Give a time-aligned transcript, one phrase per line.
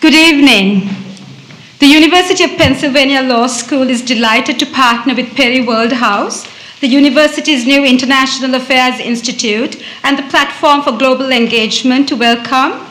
[0.00, 0.88] Good evening.
[1.80, 6.46] The University of Pennsylvania Law School is delighted to partner with Perry World House,
[6.78, 12.86] the university's new International Affairs Institute, and the Platform for Global Engagement to welcome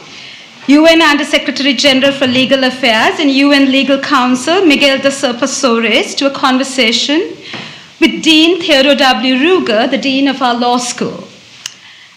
[0.67, 6.13] UN Under Secretary General for Legal Affairs and UN Legal Counsel Miguel de Serpa Soares
[6.17, 7.21] to a conversation
[8.01, 9.35] with Dean Theodore W.
[9.35, 11.26] Ruger, the Dean of our law school.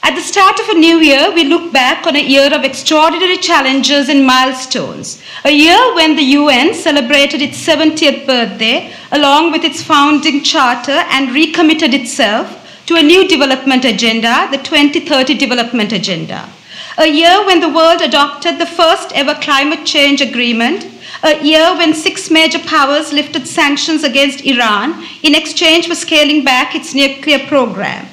[0.02, 3.36] At the start of a new year, we look back on a year of extraordinary
[3.36, 5.22] challenges and milestones.
[5.44, 11.34] A year when the UN celebrated its 70th birthday along with its founding charter and
[11.34, 12.48] recommitted itself
[12.86, 16.48] to a new development agenda, the 2030 Development Agenda.
[16.96, 20.86] A year when the world adopted the first ever climate change agreement.
[21.22, 26.74] A year when six major powers lifted sanctions against Iran in exchange for scaling back
[26.74, 28.08] its nuclear program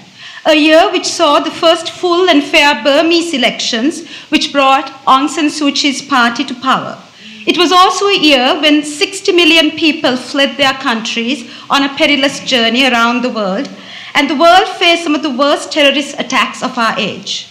[0.48, 5.48] a year which saw the first full and fair Burmese elections, which brought Aung San
[5.48, 6.98] Suu Kyi's party to power.
[7.46, 12.40] It was also a year when 60 million people fled their countries on a perilous
[12.46, 13.70] journey around the world,
[14.16, 17.50] and the world faced some of the worst terrorist attacks of our age.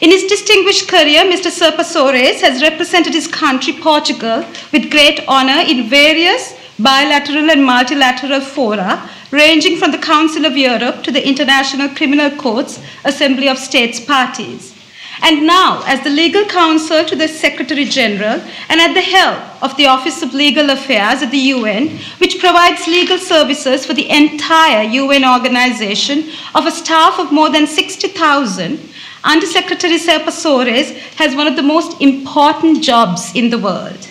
[0.00, 1.50] In his distinguished career, Mr.
[1.50, 8.40] Serpa Soares has represented his country, Portugal, with great honor in various bilateral and multilateral
[8.40, 14.00] fora, ranging from the Council of Europe to the International Criminal Court's Assembly of States
[14.00, 14.74] parties.
[15.22, 19.76] And now, as the legal counsel to the Secretary General and at the helm of
[19.76, 24.82] the Office of Legal Affairs at the UN, which provides legal services for the entire
[24.82, 28.80] UN organization of a staff of more than 60,000,
[29.22, 34.09] Under Secretary Serpa Soares has one of the most important jobs in the world.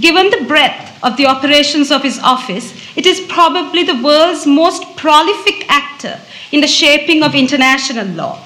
[0.00, 4.96] Given the breadth of the operations of his office, it is probably the world's most
[4.96, 6.20] prolific actor
[6.52, 8.42] in the shaping of international law.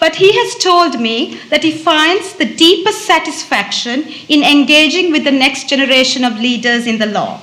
[0.00, 5.32] But he has told me that he finds the deepest satisfaction in engaging with the
[5.32, 7.40] next generation of leaders in the law.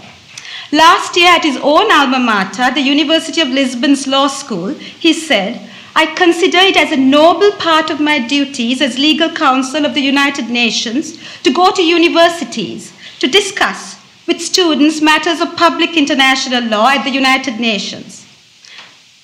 [0.71, 5.69] Last year, at his own alma mater, the University of Lisbon's Law School, he said,
[5.95, 10.01] I consider it as a noble part of my duties as legal counsel of the
[10.01, 16.89] United Nations to go to universities to discuss with students matters of public international law
[16.89, 18.25] at the United Nations.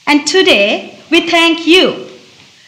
[0.08, 2.08] And today, we thank you,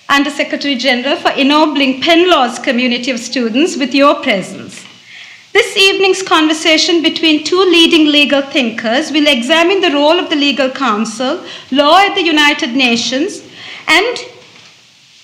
[0.09, 4.84] Under Secretary General, for ennobling Penn Law's community of students with your presence.
[5.53, 10.69] This evening's conversation between two leading legal thinkers will examine the role of the legal
[10.69, 13.44] counsel, law at the United Nations,
[13.88, 14.17] and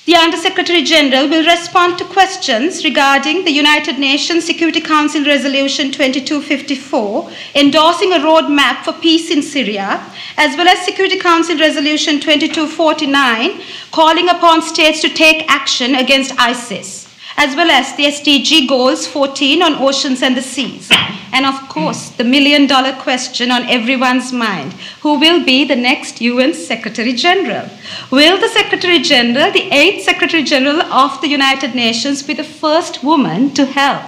[0.09, 7.30] the Undersecretary General will respond to questions regarding the United Nations Security Council Resolution 2254,
[7.53, 10.03] endorsing a roadmap for peace in Syria,
[10.36, 13.62] as well as Security Council Resolution 2249,
[13.92, 17.09] calling upon states to take action against ISIS
[17.41, 20.89] as well as the SDG goals 14 on oceans and the seas.
[21.31, 24.73] And of course, the million dollar question on everyone's mind
[25.03, 27.69] who will be the next UN Secretary General?
[28.11, 33.03] Will the Secretary General, the eighth Secretary General of the United Nations, be the first
[33.05, 34.03] woman to help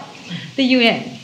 [0.58, 1.18] the UN?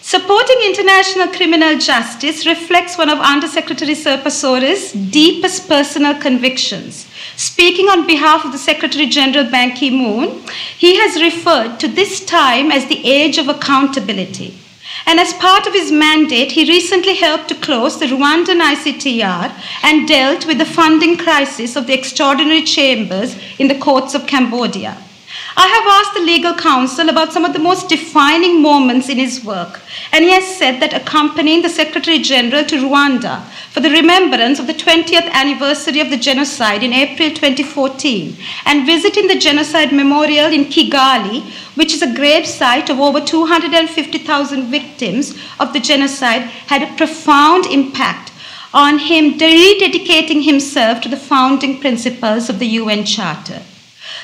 [0.00, 7.09] Supporting international criminal justice reflects one of Undersecretary Serpa Soares' deepest personal convictions.
[7.40, 10.42] Speaking on behalf of the Secretary General Ban Ki moon,
[10.76, 14.58] he has referred to this time as the age of accountability.
[15.06, 20.06] And as part of his mandate, he recently helped to close the Rwandan ICTR and
[20.06, 24.98] dealt with the funding crisis of the extraordinary chambers in the courts of Cambodia.
[25.56, 29.44] I have asked the legal counsel about some of the most defining moments in his
[29.44, 29.80] work,
[30.12, 34.66] and he has said that accompanying the Secretary General to Rwanda for the remembrance of
[34.66, 38.36] the 20th anniversary of the genocide in April 2014
[38.66, 41.42] and visiting the Genocide Memorial in Kigali,
[41.76, 47.66] which is a grave site of over 250,000 victims of the genocide, had a profound
[47.66, 48.32] impact
[48.74, 53.62] on him rededicating himself to the founding principles of the UN Charter.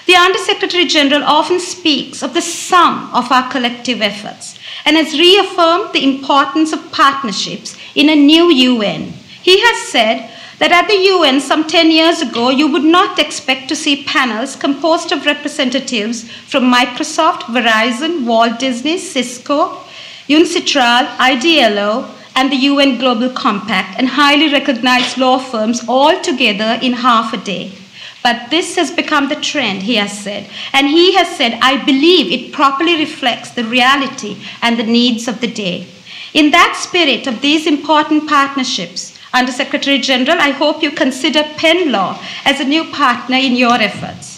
[0.07, 5.93] The Undersecretary General often speaks of the sum of our collective efforts and has reaffirmed
[5.93, 9.15] the importance of partnerships in a new UN.
[9.43, 13.69] He has said that at the UN some 10 years ago, you would not expect
[13.69, 19.83] to see panels composed of representatives from Microsoft, Verizon, Walt Disney, Cisco,
[20.29, 26.93] UNCITRAL, IDLO, and the UN Global Compact, and highly recognized law firms all together in
[26.93, 27.73] half a day.
[28.23, 30.49] But this has become the trend, he has said.
[30.73, 35.41] And he has said, I believe it properly reflects the reality and the needs of
[35.41, 35.87] the day.
[36.35, 41.93] In that spirit of these important partnerships, under Secretary General, I hope you consider Penn
[41.93, 44.36] Law as a new partner in your efforts.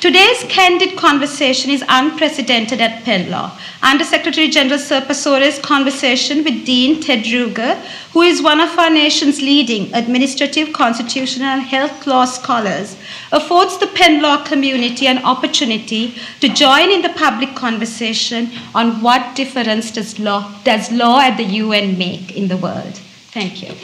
[0.00, 3.58] Today's candid conversation is unprecedented at Penn Law.
[3.82, 7.76] Under Secretary General Serpa Soares' conversation with Dean Ted Ruger,
[8.14, 12.96] who is one of our nation's leading administrative, constitutional, and health law scholars,
[13.30, 19.36] affords the Penn Law community an opportunity to join in the public conversation on what
[19.36, 22.94] difference does law, does law at the UN make in the world.
[23.34, 23.74] Thank you.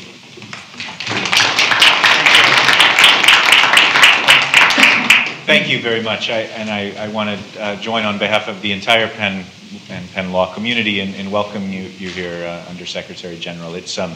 [5.46, 6.28] Thank you very much.
[6.28, 9.44] I, and I, I want to uh, join on behalf of the entire Penn
[9.88, 13.76] and Penn Law community in, in welcoming you, you here, uh, Under Secretary General.
[13.76, 14.10] It's um,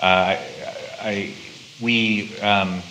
[0.00, 0.38] uh, I,
[1.00, 1.34] I,
[1.80, 2.82] we um,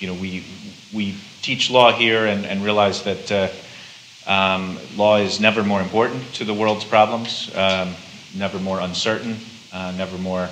[0.00, 0.44] you know we
[0.92, 6.34] we teach law here and, and realize that uh, um, law is never more important
[6.34, 7.94] to the world's problems, um,
[8.34, 9.38] never more uncertain,
[9.72, 10.50] uh, never more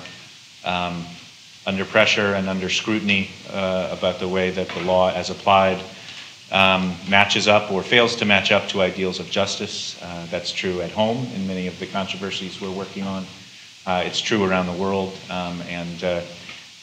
[0.64, 1.04] um,
[1.66, 5.78] under pressure and under scrutiny uh, about the way that the law, as applied,
[6.52, 10.00] um, matches up or fails to match up to ideals of justice.
[10.02, 13.25] Uh, that's true at home in many of the controversies we're working on.
[13.87, 16.20] Uh, it's true around the world, um, and uh,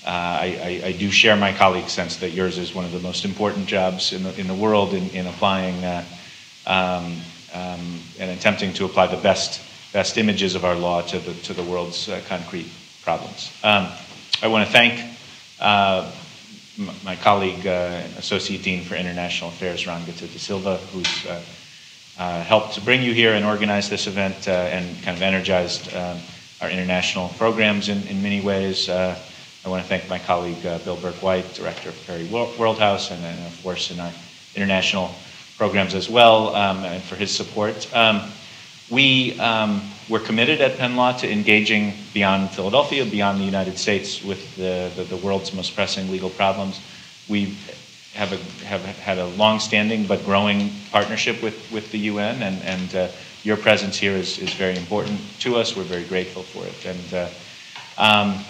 [0.06, 3.00] uh I, I, I, do share my colleagues' sense that yours is one of the
[3.00, 6.04] most important jobs in the, in the world in, in applying uh,
[6.68, 7.18] um,
[7.54, 9.62] um, and attempting to apply the best,
[9.94, 12.68] best images of our law to the, to the world's uh, concrete
[13.04, 13.52] problems.
[13.64, 13.88] Um,
[14.44, 15.00] I want to thank
[16.78, 21.42] my colleague, uh, Associate Dean for International Affairs, Rangita de Silva, who's uh,
[22.18, 25.94] uh, helped to bring you here and organize this event uh, and kind of energized
[25.94, 26.18] um,
[26.62, 28.88] our international programs in, in many ways.
[28.88, 29.18] Uh,
[29.66, 33.24] I want to thank my colleague uh, Bill Burke-White, Director of Perry World House, and,
[33.24, 34.12] and, of course in our
[34.56, 35.12] international
[35.58, 37.88] programs as well, um, and for his support.
[37.96, 38.32] Um,
[38.92, 44.22] we um, we're committed at Penn Law to engaging beyond Philadelphia, beyond the United States,
[44.22, 46.82] with the, the, the world's most pressing legal problems.
[47.30, 47.56] We
[48.14, 52.96] have, a, have had a long-standing but growing partnership with, with the UN, and, and
[52.96, 53.08] uh,
[53.44, 55.78] your presence here is, is very important to us.
[55.78, 56.86] We're very grateful for it.
[56.86, 57.30] And uh,
[57.98, 58.44] um,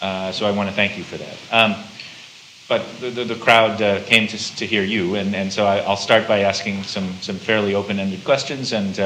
[0.00, 1.36] uh, so I want to thank you for that.
[1.50, 1.74] Um,
[2.68, 5.86] but the, the, the crowd uh, came to, to hear you, and, and so I,
[5.88, 8.96] will start by asking some, some fairly open-ended questions, and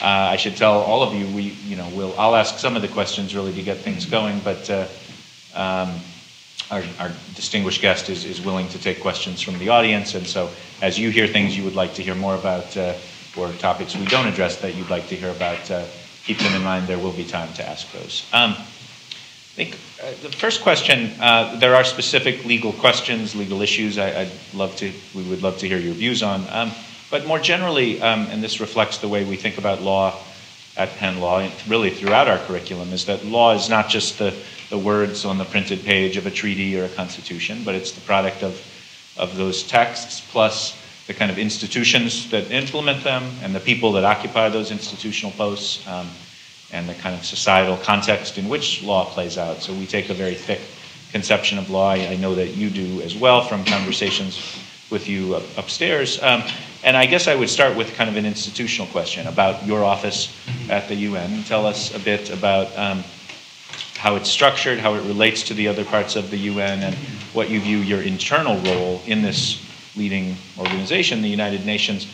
[0.00, 2.82] uh, I should tell all of you, we, you know, we'll, I'll ask some of
[2.82, 4.86] the questions really to get things going, but uh,
[5.54, 6.00] um,
[6.70, 10.50] our, our, distinguished guest is, is willing to take questions from the audience, and so
[10.80, 12.94] as you hear things you would like to hear more about, uh,
[13.36, 15.84] or topics we don't address that you'd like to hear about, uh,
[16.24, 16.86] keep them in mind.
[16.86, 18.26] There will be time to ask those.
[18.32, 23.98] Um, I think uh, the first question, uh, there are specific legal questions, legal issues.
[23.98, 26.46] I, would love to, we would love to hear your views on.
[26.48, 26.72] Um,
[27.12, 30.18] but more generally, um, and this reflects the way we think about law
[30.78, 34.34] at Penn Law, and really throughout our curriculum, is that law is not just the,
[34.70, 38.00] the words on the printed page of a treaty or a constitution, but it's the
[38.00, 38.58] product of,
[39.18, 40.74] of those texts plus
[41.06, 45.86] the kind of institutions that implement them and the people that occupy those institutional posts
[45.88, 46.08] um,
[46.72, 49.60] and the kind of societal context in which law plays out.
[49.60, 50.62] So we take a very thick
[51.10, 51.90] conception of law.
[51.90, 54.38] I know that you do as well from conversations
[54.92, 56.22] with you up, upstairs.
[56.22, 56.44] Um,
[56.84, 60.26] and I guess I would start with kind of an institutional question about your office
[60.26, 60.70] mm-hmm.
[60.70, 61.42] at the UN.
[61.44, 63.02] Tell us a bit about um,
[63.96, 67.36] how it's structured, how it relates to the other parts of the UN, and mm-hmm.
[67.36, 69.64] what you view your internal role in this
[69.96, 72.06] leading organization, the United Nations,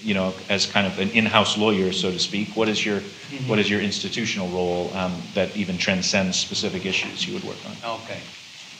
[0.00, 2.56] you know, as kind of an in-house lawyer, so to speak.
[2.56, 3.48] What is your mm-hmm.
[3.48, 8.00] what is your institutional role um, that even transcends specific issues you would work on?
[8.02, 8.20] Okay.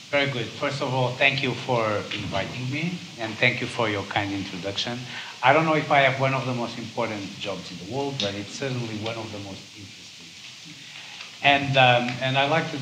[0.09, 0.45] Very good.
[0.45, 1.85] First of all, thank you for
[2.15, 4.97] inviting me, and thank you for your kind introduction.
[5.43, 8.15] I don't know if I have one of the most important jobs in the world,
[8.21, 10.27] but it's certainly one of the most interesting.
[11.43, 12.79] And, um, and I like the,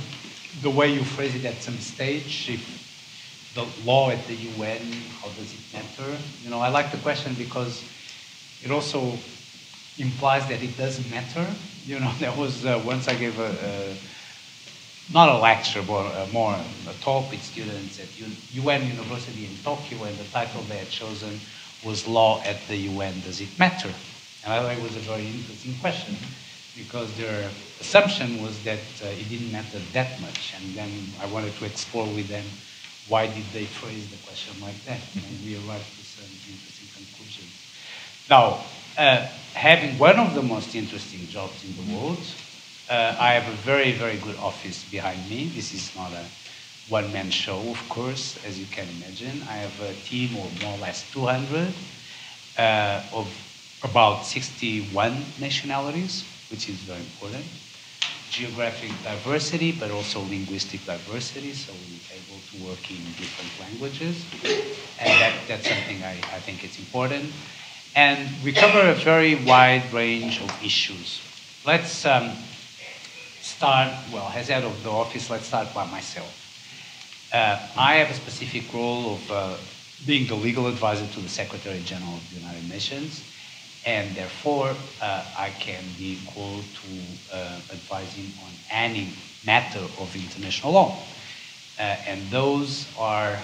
[0.62, 2.62] the way you phrase it at some stage, if
[3.56, 4.82] the law at the UN,
[5.20, 6.18] how does it matter?
[6.44, 7.84] You know, I like the question because
[8.64, 9.18] it also
[9.98, 11.48] implies that it doesn't matter.
[11.88, 13.98] You know, there was uh, once I gave a, a
[15.12, 16.56] not a lecture, but uh, more
[16.88, 18.08] a talk with students at
[18.54, 21.40] UN University in Tokyo, and the title they had chosen
[21.84, 23.94] was law at the UN, does it matter?
[24.44, 26.16] And I thought it was a very interesting question
[26.76, 30.54] because their assumption was that uh, it didn't matter that much.
[30.58, 30.90] And then
[31.22, 32.46] I wanted to explore with them
[33.08, 35.00] why did they phrase the question like that?
[35.16, 37.54] And we arrived to some interesting conclusions.
[38.30, 38.64] Now,
[38.98, 42.18] uh, having one of the most interesting jobs in the world,
[42.90, 45.52] uh, I have a very, very good office behind me.
[45.56, 46.26] This is not a
[46.88, 49.44] one man show, of course, as you can imagine.
[49.50, 51.74] I have a team of more or less 200
[52.58, 53.28] uh, of
[53.84, 57.46] about 61 nationalities, which is very important.
[58.30, 64.26] geographic diversity, but also linguistic diversity, so we're able to work in different languages.
[65.00, 67.32] And that, that's something I, I think is important.
[67.96, 71.22] And we cover a very wide range of issues.
[71.66, 72.32] Let's um,
[73.56, 76.34] start, well, as head of the office, let's start by myself.
[77.32, 79.56] Uh, I have a specific role of uh,
[80.06, 83.24] being the legal advisor to the Secretary General of the United Nations
[83.86, 89.14] and therefore uh, I can be called to uh, advise him on any
[89.46, 90.98] matter of international law.
[91.78, 93.40] Uh, and those are,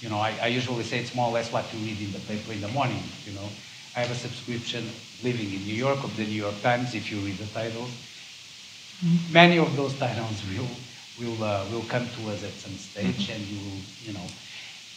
[0.00, 2.20] you know, I, I, usually say it's more or less what you read in the
[2.20, 3.48] paper in the morning, you know.
[3.96, 4.88] I have a subscription
[5.22, 7.90] living in New York of the New York Times, if you read the titles.
[9.32, 10.68] Many of those titles will,
[11.18, 14.26] will, uh, will come to us at some stage and you will, you know,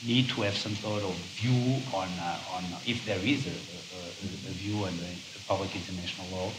[0.05, 4.51] need to have some sort of view on, uh, on if there is a, a,
[4.51, 5.07] a view on the
[5.47, 6.51] public international law,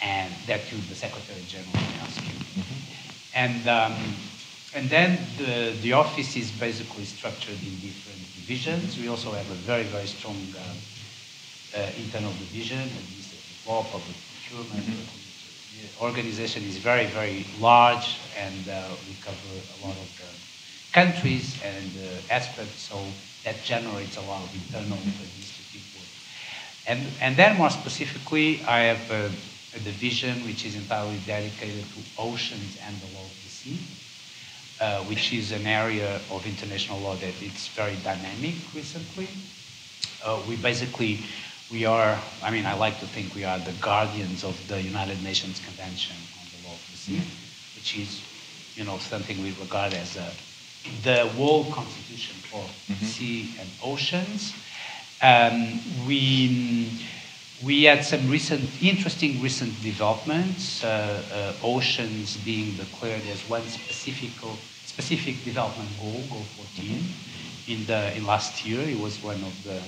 [0.00, 2.34] and that you, the Secretary General, may ask you.
[2.62, 2.80] Mm-hmm.
[3.34, 3.94] And, um,
[4.74, 8.98] and then the, the office is basically structured in different divisions.
[8.98, 14.16] We also have a very, very strong uh, uh, internal division, administrative law, public
[14.46, 14.86] procurement.
[14.86, 15.21] Mm-hmm.
[16.02, 20.26] Organization is very, very large, and uh, we cover a lot of the
[20.92, 22.98] countries and uh, aspects, so
[23.44, 26.08] that generates a lot of internal administrative work.
[26.88, 29.30] And, and then more specifically, I have a,
[29.76, 33.78] a, division which is entirely dedicated to oceans and the law of the sea,
[34.80, 39.28] uh, which is an area of international law that it's very dynamic recently.
[40.24, 41.20] Uh, we basically,
[41.70, 45.22] we are, I mean, I like to think we are the guardians of the United
[45.22, 47.22] Nations Convention on the Law of the Sea,
[47.76, 48.22] which is,
[48.74, 50.30] you know, something we regard as a
[51.02, 53.04] the world constitution for mm-hmm.
[53.04, 54.54] sea and oceans.
[55.22, 56.90] Um, we,
[57.64, 64.30] we had some recent, interesting recent developments, uh, uh, oceans being declared as one specific,
[64.84, 66.42] specific development goal, goal
[66.74, 67.04] 14,
[67.68, 68.80] in, the, in last year.
[68.80, 69.80] It was one of the,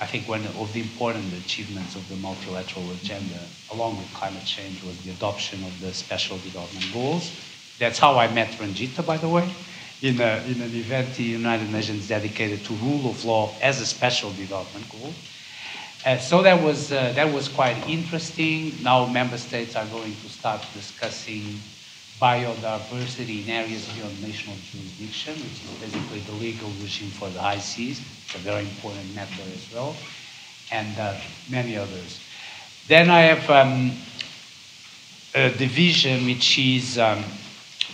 [0.00, 3.40] I think one of the important achievements of the multilateral agenda,
[3.70, 7.30] along with climate change, was the adoption of the special development goals.
[7.78, 9.48] That's how I met Rangita, by the way
[10.02, 13.86] in, a, in an event the United Nations dedicated to rule of law as a
[13.86, 15.12] special development goal.
[16.04, 18.72] Uh, so that was, uh, that was quite interesting.
[18.82, 21.60] Now member states are going to start discussing
[22.20, 27.58] biodiversity in areas beyond national jurisdiction, which is basically the legal regime for the high
[27.58, 28.00] seas.
[28.26, 29.96] It's a very important matter as well,
[30.70, 31.14] and uh,
[31.48, 32.20] many others.
[32.88, 33.92] Then I have um,
[35.34, 37.24] a division which is um,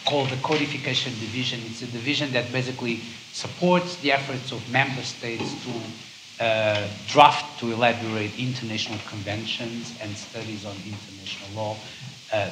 [0.04, 1.60] called the Codification Division.
[1.66, 3.02] It's a division that basically
[3.32, 10.66] supports the efforts of member states to uh, draft, to elaborate international conventions and studies
[10.66, 11.76] on international law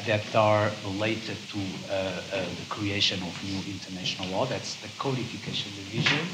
[0.07, 4.45] that are related to uh, uh the creation of new international law.
[4.47, 6.25] That's the Codification Division.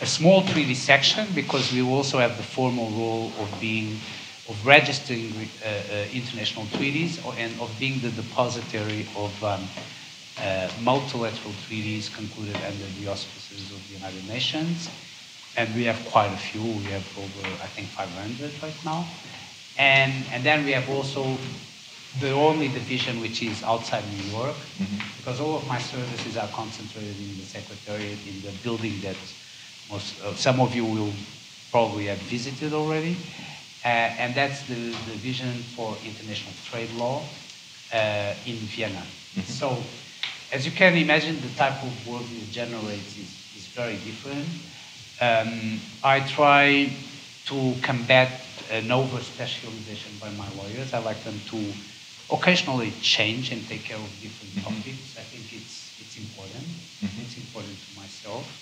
[0.00, 4.00] A small treaty section because we also have the formal role of being
[4.48, 9.66] of registering uh, uh, international treaties and of being the depository of um,
[10.38, 14.90] uh, multilateral treaties concluded under the auspices of the United Nations.
[15.56, 16.62] And we have quite a few.
[16.62, 19.06] We have over, I think, 500 right now.
[19.78, 21.38] And, and then we have also
[22.20, 25.18] the only division which is outside New York, mm-hmm.
[25.18, 29.16] because all of my services are concentrated in the Secretariat, in the building that
[29.90, 31.12] most, uh, some of you will
[31.70, 33.16] probably have visited already.
[33.84, 37.20] Uh, and that's the, the division for international trade law
[37.92, 38.94] uh, in Vienna.
[38.94, 39.40] Mm-hmm.
[39.42, 39.76] So
[40.52, 44.46] as you can imagine, the type of work it generates is, is very different.
[45.20, 46.92] Um, I try
[47.46, 48.40] to combat
[48.70, 50.94] an over specialization by my lawyers.
[50.94, 51.56] I like them to
[52.30, 54.74] occasionally change and take care of different mm-hmm.
[54.74, 55.18] topics.
[55.18, 56.64] I think it's, it's important.
[56.64, 57.22] Mm-hmm.
[57.22, 58.60] It's important to myself.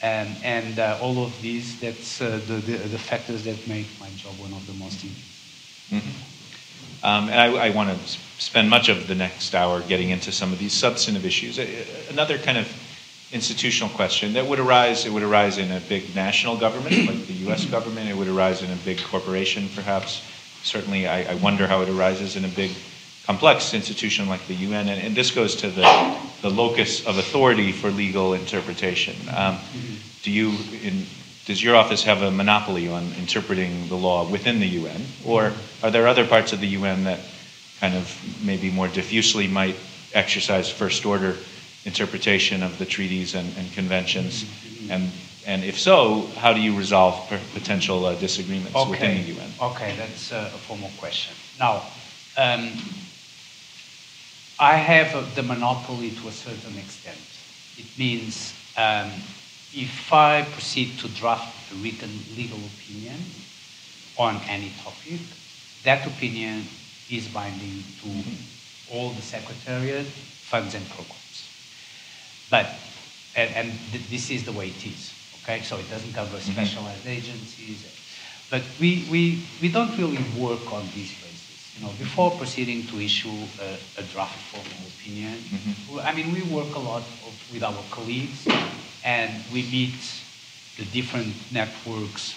[0.00, 4.08] Um, and uh, all of these, that's uh, the, the, the, factors that make my
[4.10, 5.98] job one of the most interesting.
[5.98, 7.04] Mm-hmm.
[7.04, 10.52] Um, and I, I want to spend much of the next hour getting into some
[10.52, 11.58] of these substantive issues.
[12.10, 12.68] Another kind of
[13.32, 17.32] institutional question that would arise, it would arise in a big national government like the
[17.48, 20.22] US government, it would arise in a big corporation perhaps.
[20.62, 22.72] Certainly, I, I wonder how it arises in a big
[23.28, 27.72] complex institution like the UN, and, and this goes to the, the locus of authority
[27.72, 29.14] for legal interpretation.
[29.36, 29.58] Um,
[30.22, 31.04] do you, in
[31.44, 35.02] does your office have a monopoly on interpreting the law within the UN?
[35.26, 37.20] Or are there other parts of the UN that
[37.80, 39.76] kind of maybe more diffusely might
[40.14, 41.36] exercise first order
[41.84, 44.46] interpretation of the treaties and, and conventions?
[44.88, 45.10] And,
[45.46, 48.90] and if so, how do you resolve potential uh, disagreements okay.
[48.90, 49.50] within the UN?
[49.60, 51.34] Okay, that's a formal question.
[51.58, 51.82] Now,
[52.38, 52.70] um,
[54.58, 57.18] I have the monopoly to a certain extent.
[57.76, 59.12] It means um,
[59.72, 63.24] if I proceed to draft a written legal opinion
[64.16, 65.20] on any topic,
[65.84, 66.66] that opinion
[67.08, 68.24] is binding to
[68.90, 70.06] all the secretariat,
[70.40, 71.48] funds and programs.
[72.50, 72.74] But,
[73.36, 75.12] and, and th- this is the way it is,
[75.42, 75.62] okay?
[75.62, 77.84] So it doesn't cover specialized agencies.
[78.50, 81.14] But we, we, we don't really work on these.
[81.78, 83.30] You know, before proceeding to issue
[83.62, 86.00] a, a draft formal opinion, mm-hmm.
[86.00, 88.48] I mean, we work a lot of, with our colleagues
[89.04, 89.94] and we meet
[90.76, 92.34] the different networks,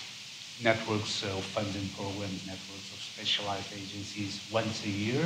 [0.62, 5.26] networks of funds and programs, networks of specialized agencies once a year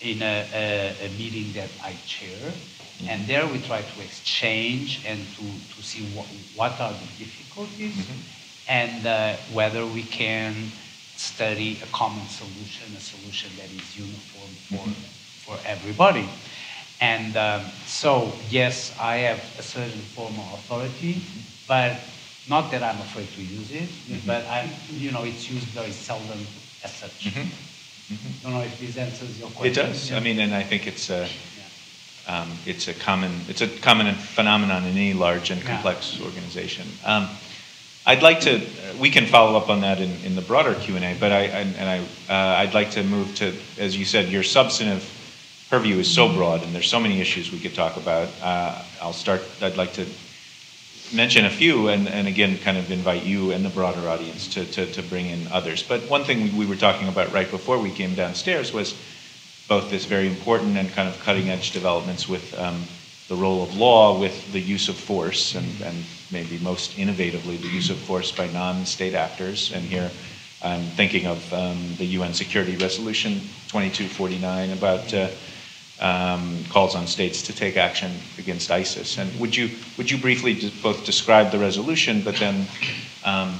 [0.00, 2.30] in a, a, a meeting that I chair.
[2.32, 3.08] Mm-hmm.
[3.10, 5.44] And there we try to exchange and to,
[5.76, 8.70] to see what, what are the difficulties mm-hmm.
[8.70, 10.54] and uh, whether we can
[11.18, 14.88] study a common solution, a solution that is uniform for,
[15.44, 16.28] for everybody.
[17.00, 21.22] And um, so, yes, I have a certain formal authority,
[21.66, 22.00] but
[22.48, 23.88] not that I'm afraid to use it,
[24.26, 26.38] but I, you know, it's used very seldom
[26.82, 27.26] as such.
[27.36, 27.46] i
[28.42, 29.84] Don't know if this answers your question.
[29.84, 30.10] It does.
[30.10, 30.16] Yeah.
[30.16, 31.28] I mean, and I think it's a,
[32.26, 32.40] Yeah.
[32.42, 35.74] um, it's a common, it's a common phenomenon in any large and Yeah.
[35.74, 36.86] complex organization.
[37.04, 37.28] Um,
[38.08, 38.62] I'd like to,
[38.98, 41.42] we can follow up on that in, in the broader Q and A, but I,
[41.42, 41.98] and I,
[42.32, 45.04] uh, I'd like to move to, as you said, your substantive
[45.68, 48.30] purview is so broad, and there's so many issues we could talk about.
[48.42, 50.06] Uh, I'll start, I'd like to
[51.14, 54.64] mention a few, and, and again, kind of invite you and the broader audience to,
[54.64, 55.82] to, to bring in others.
[55.82, 58.96] But one thing we, we were talking about right before we came downstairs was
[59.68, 62.84] both this very important and kind of cutting edge developments with um,
[63.28, 67.68] the role of law with the use of force, and, and maybe most innovatively, the
[67.68, 69.72] use of force by non state actors.
[69.72, 70.10] And here
[70.62, 75.12] I'm thinking of um, the UN Security Resolution 2249 about.
[75.12, 75.28] Uh,
[76.00, 79.18] um, calls on states to take action against ISIS.
[79.18, 82.68] And would you would you briefly both describe the resolution, but then
[83.24, 83.58] um,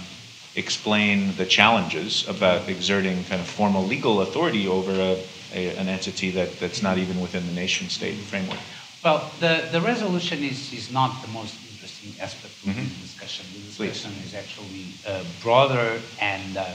[0.58, 6.30] explain the challenges about exerting kind of formal legal authority over a, a, an entity
[6.32, 8.58] that, that's not even within the nation state framework?
[9.04, 11.54] Well, the, the resolution is, is not the most
[12.02, 12.89] interesting aspect of Mhm.
[12.89, 13.47] the discussion.
[13.52, 13.93] The Please.
[13.93, 16.67] discussion is actually uh, broader, and uh,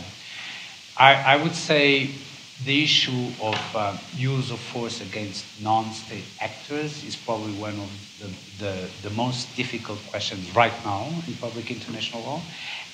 [0.98, 2.10] I, I would say
[2.66, 8.30] the issue of uh, use of force against non-state actors is probably one of the,
[8.64, 12.42] the, the most difficult questions right now in public international law,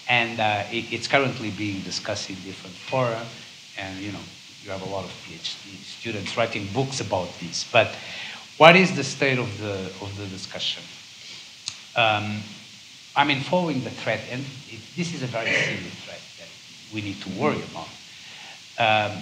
[0.07, 3.21] and uh, it, it's currently being discussed in different fora,
[3.77, 4.23] and you know
[4.63, 7.95] you have a lot of PhD students writing books about this, but
[8.57, 10.83] what is the state of the, of the discussion?
[11.95, 12.43] Um,
[13.15, 16.47] I mean, following the threat, and it, this is a very serious threat that
[16.93, 17.89] we need to worry about.
[18.77, 19.21] Um,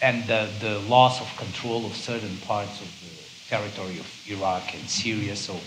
[0.00, 4.88] and the, the loss of control of certain parts of the territory of Iraq and
[4.88, 5.36] Syria.
[5.36, 5.58] So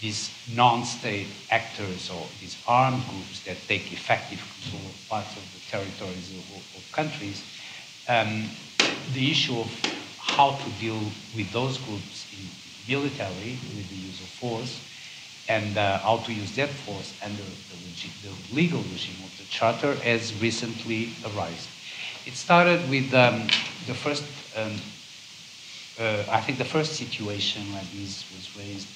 [0.00, 5.60] these non-state actors or these armed groups that take effective control of parts of the
[5.70, 7.42] territories of, of- countries,
[8.06, 8.50] um,
[9.14, 9.70] the issue of
[10.18, 11.00] how to deal
[11.34, 12.46] with those groups in
[12.86, 14.80] military with the use of force
[15.52, 17.76] and uh, how to use that force under the,
[18.24, 21.72] the legal regime of the charter has recently arisen.
[22.24, 23.48] It started with um,
[23.86, 24.24] the first,
[24.56, 24.72] um,
[26.00, 28.88] uh, I think the first situation like this was raised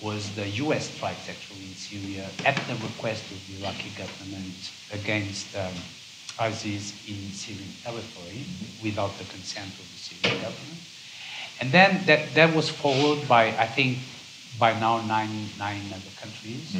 [0.00, 5.56] was the US strikes actually in Syria at the request of the Iraqi government against
[5.56, 5.74] um,
[6.38, 8.44] ISIS in Syrian territory
[8.82, 10.82] without the consent of the Syrian government.
[11.60, 13.98] And then that, that was followed by, I think,
[14.58, 16.76] by now nine, nine other countries.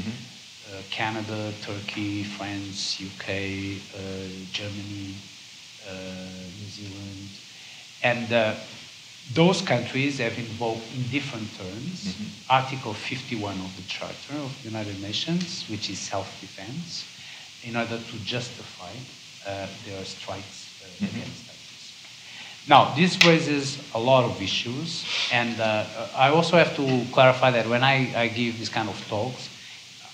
[0.66, 4.00] Uh, Canada, Turkey, France, UK, uh,
[4.52, 5.14] Germany,
[5.86, 5.92] uh,
[6.60, 7.28] New Zealand.
[8.02, 8.54] And uh,
[9.32, 12.16] those countries have invoked in different terms
[12.48, 17.04] Article 51 of the Charter of the United Nations, which is self-defense,
[17.62, 18.92] in order to justify
[19.46, 21.53] uh, their strikes uh, against ISIS.
[22.66, 25.84] Now, this raises a lot of issues, and uh,
[26.16, 29.50] I also have to clarify that when I, I give these kind of talks,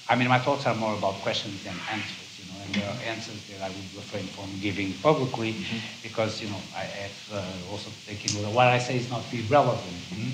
[0.09, 3.15] I mean, my talks are more about questions than answers, you know, and there are
[3.15, 5.55] answers that I would refrain from giving publicly
[6.03, 9.95] because, you know, I have uh, also taken what I say is not irrelevant.
[10.11, 10.33] mm.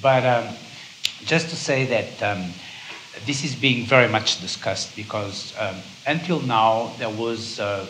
[0.00, 0.54] But um,
[1.26, 2.54] just to say that um,
[3.26, 7.86] this is being very much discussed because um, until now there was, uh,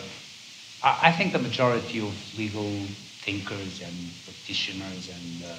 [0.83, 2.69] I, I think the majority of legal
[3.25, 5.55] thinkers and practitioners and uh,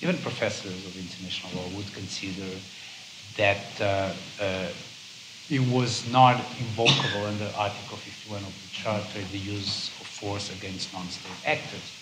[0.00, 2.58] even professors of international law would consider
[3.36, 4.68] that uh, uh,
[5.50, 10.92] it was not invocable under Article 51 of the Charter, the use of force against
[10.92, 11.92] non-state actors.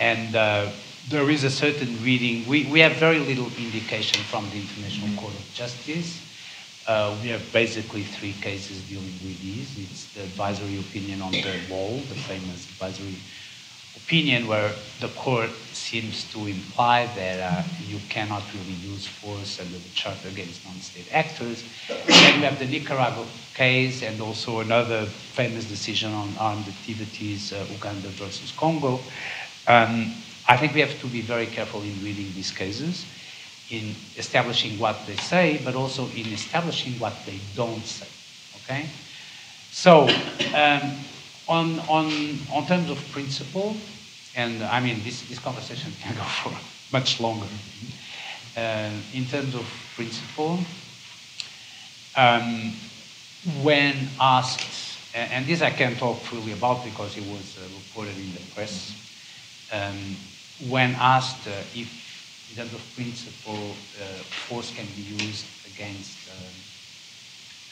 [0.00, 0.70] And uh,
[1.08, 2.46] there is a certain reading.
[2.48, 6.22] We, we have very little indication from the International Court of Justice.
[6.86, 9.78] Uh, we have basically three cases dealing with these.
[9.78, 13.16] It's the advisory opinion on the wall, the famous advisory
[14.08, 19.76] opinion where the court seems to imply that uh, you cannot really use force under
[19.76, 21.62] the Charter against non-state actors.
[22.06, 27.66] Then we have the Nicaragua case and also another famous decision on armed activities, uh,
[27.70, 28.98] Uganda versus Congo.
[29.66, 30.14] Um,
[30.48, 33.04] I think we have to be very careful in reading these cases,
[33.68, 38.08] in establishing what they say, but also in establishing what they don't say.
[38.64, 38.86] Okay?
[39.70, 40.08] So,
[40.54, 40.96] um,
[41.46, 43.76] on, on, on terms of principle,
[44.34, 46.52] and I mean, this, this conversation can go for
[46.92, 47.46] much longer.
[48.56, 50.58] Uh, in terms of principle,
[52.16, 52.72] um,
[53.62, 58.32] when asked, and, this I can talk freely about because it was uh, reported in
[58.32, 58.92] the press,
[59.72, 60.16] um,
[60.68, 61.88] when asked uh, if,
[62.50, 64.04] in terms of principle, uh,
[64.48, 66.54] force can be used against um,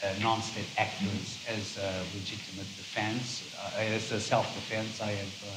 [0.03, 5.55] uh, non-state actors as a legitimate defense, uh, as a self-defense, I have, uh,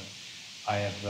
[0.67, 1.05] I have,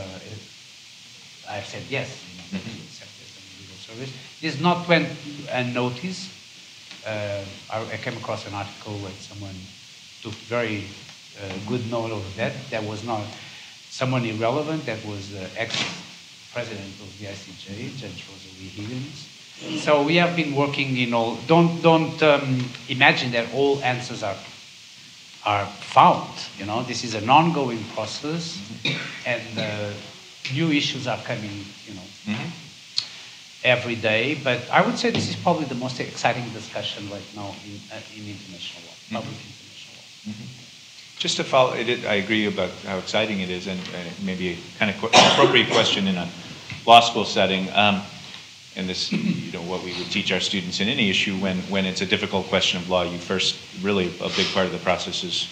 [1.49, 2.83] I have said yes, you know, mm-hmm.
[2.83, 4.13] accept a legal service.
[4.41, 5.09] This not went
[5.51, 6.29] unnoticed.
[7.07, 9.55] I, I, came across an article where someone
[10.21, 10.85] took very
[11.67, 12.53] good note of that.
[12.69, 13.23] That was not
[13.89, 14.85] someone irrelevant.
[14.85, 19.31] That was the ex-president of the ICJ, Judge Rosalyn Higgins
[19.77, 21.35] so we have been working in all.
[21.47, 24.35] Don't don't um, imagine that all answers are
[25.45, 26.31] are found.
[26.57, 28.59] You know, this is an ongoing process,
[29.25, 29.91] and uh,
[30.53, 31.65] new issues are coming.
[31.87, 32.07] You know.
[32.27, 32.49] Mm-hmm.
[33.63, 37.53] Every day, but I would say this is probably the most exciting discussion right now
[37.63, 39.15] in, uh, in international law, mm-hmm.
[39.17, 40.33] public international law.
[40.33, 41.19] Mm-hmm.
[41.19, 43.79] Just to follow, it, I agree about how exciting it is, and
[44.23, 46.27] maybe a kind of appropriate question in a
[46.87, 47.69] law school setting.
[47.75, 48.01] Um,
[48.75, 51.85] and this, you know, what we would teach our students in any issue when, when
[51.85, 55.23] it's a difficult question of law, you first, really, a big part of the process
[55.23, 55.49] is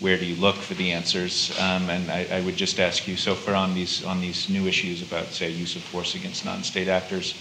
[0.00, 1.56] where do you look for the answers?
[1.60, 4.66] Um, and I, I, would just ask you, so for on these, on these new
[4.66, 7.34] issues about, say, use of force against non-state actors,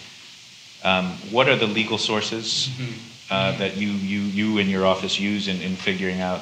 [0.84, 2.93] um, what are the legal sources mm-hmm.
[3.32, 6.41] uh, that you, you, you and your office use in, in figuring out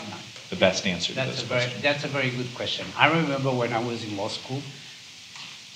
[0.49, 1.83] the best answer that's to those a very, questions?
[1.83, 2.85] That's a very good question.
[2.97, 4.61] I remember when I was in law school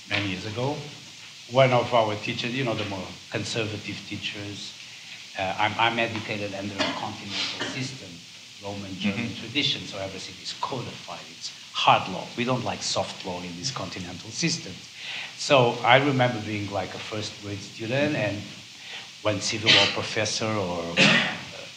[0.08, 0.76] many years ago,
[1.52, 4.72] one of our teachers, you know, the more conservative teachers,
[5.38, 8.08] uh, I'm, I'm, educated under a continental system,
[8.62, 9.40] Roman German mm-hmm.
[9.40, 11.20] tradition, so everything is codified.
[11.30, 12.24] It's hard law.
[12.36, 14.88] We don't like soft law in these continental systems.
[15.36, 18.36] So I remember being like a first grade student, and
[19.22, 21.26] one civil law professor or uh,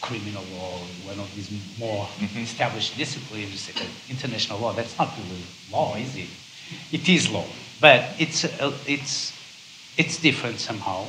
[0.02, 2.40] criminal law, one of these more mm-hmm.
[2.40, 3.72] established disciplines,
[4.10, 6.30] international law, that's not really law, is it?
[6.92, 7.46] It is law,
[7.82, 9.34] but it's, uh, it's
[9.98, 11.06] it's different somehow.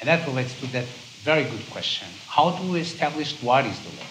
[0.00, 0.84] And that relates to that
[1.22, 2.08] very good question.
[2.26, 4.08] How do we establish what is the law?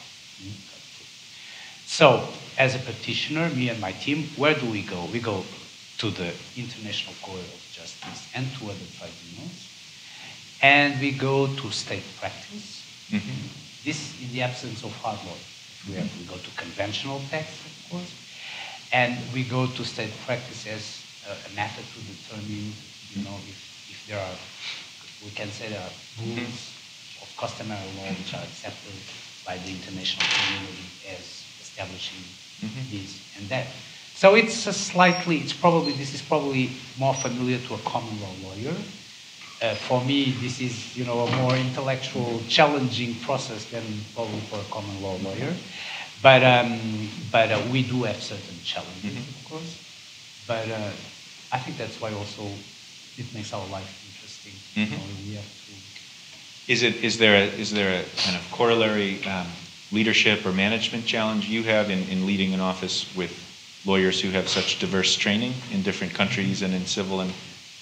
[1.85, 5.05] So, as a petitioner, me and my team, where do we go?
[5.05, 5.43] We go
[5.99, 9.71] to the International Court of Justice and to other tribunals.
[10.61, 12.83] And we go to state practice.
[13.09, 13.85] Mm-hmm.
[13.85, 15.39] This in the absence of hard law.
[15.87, 18.13] We, have, we go to conventional text, of course.
[18.91, 22.73] And we go to state practice as a, a method to determine,
[23.15, 23.66] you know, if
[24.07, 24.35] there are,
[25.23, 27.23] we can say there are rules mm-hmm.
[27.23, 28.93] of customary law which are accepted
[29.45, 32.23] by the international community as establishing
[32.63, 32.91] mm-hmm.
[32.91, 33.67] this and that.
[34.15, 38.33] So it's a slightly, it's probably, this is probably more familiar to a common law
[38.43, 38.75] lawyer.
[39.61, 43.83] Uh, for me, this is, you know, a more intellectual, challenging process than
[44.15, 45.53] probably for a common law lawyer.
[46.21, 49.45] But, um, but uh, we do have certain challenges, mm-hmm.
[49.45, 49.83] of course.
[50.47, 50.91] But uh,
[51.51, 52.43] I think that's why also
[53.17, 54.53] it makes our life interesting.
[54.75, 54.93] Mm-hmm.
[54.93, 56.71] You know, we have to.
[56.71, 59.47] Is it is there a, is there a kind of corollary um,
[59.91, 63.31] leadership or management challenge you have in, in leading an office with
[63.85, 67.33] lawyers who have such diverse training in different countries and in civil and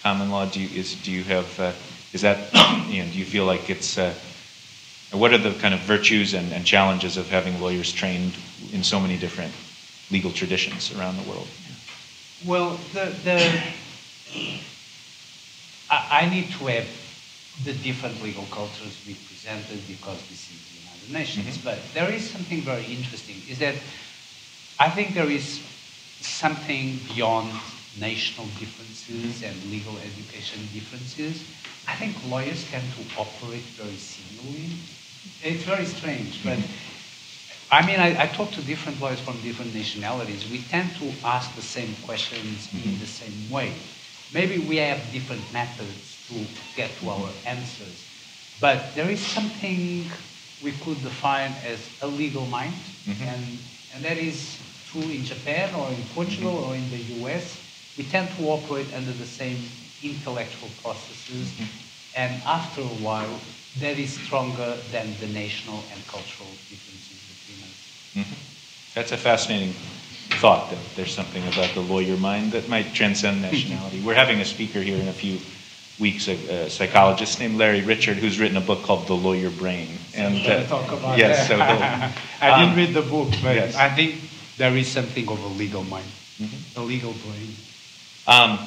[0.04, 0.46] common law?
[0.46, 1.72] Do you is do you have uh,
[2.14, 2.54] is that
[2.88, 4.14] you know do you feel like it's uh,
[5.12, 8.34] what are the kind of virtues and, and challenges of having lawyers trained
[8.72, 9.54] in so many different
[10.12, 11.48] legal traditions around the world?
[12.46, 13.64] Well, the the
[15.90, 16.88] I, I need to have
[17.64, 21.58] the different legal cultures represented because this is the United Nations.
[21.58, 21.70] Mm-hmm.
[21.70, 23.76] But there is something very interesting, is that
[24.80, 25.62] I think there is
[26.22, 27.52] something beyond
[28.00, 29.46] national differences mm-hmm.
[29.46, 31.44] and legal education differences.
[31.88, 34.72] I think lawyers tend to operate very similarly.
[35.44, 37.72] It's very strange, but mm-hmm.
[37.72, 40.50] I mean, I, I, talk to different lawyers from different nationalities.
[40.52, 43.00] We tend to ask the same questions in mm-hmm.
[43.00, 43.74] the same way.
[44.32, 48.06] Maybe we have different methods to get to our answers.
[48.60, 50.10] But there is something
[50.62, 53.22] we could define as a legal mind, Mhm.
[53.28, 53.60] and,
[53.94, 57.60] and that is true in Japan or in Portugal or in the US.
[57.98, 59.70] We tend to operate under the same
[60.02, 61.54] intellectual processes,
[62.14, 63.40] and after a while,
[63.78, 67.92] that is stronger than the national and cultural differences between us.
[68.16, 68.36] Mhm.
[68.94, 69.76] That's a fascinating
[70.38, 74.02] thought that there's something about the lawyer mind that might transcend nationality.
[74.02, 75.40] We're having a speaker here in a few
[76.00, 76.34] weeks, a,
[76.66, 79.90] a psychologist named Larry Richard, who's written a book called The Lawyer Brain.
[80.14, 83.76] And uh, talk about yes, so I didn't um, read the book, but yes.
[83.76, 84.16] I think
[84.58, 86.06] there is something of a legal mind,
[86.40, 86.78] Mhm.
[86.78, 87.56] a legal brain.
[88.28, 88.60] Um,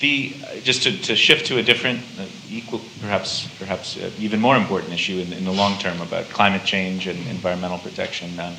[0.00, 0.32] the,
[0.62, 4.92] just to, to shift to a different, uh, equal, perhaps, perhaps uh, even more important
[4.92, 8.54] issue in, in the long term about climate change and environmental protection, um,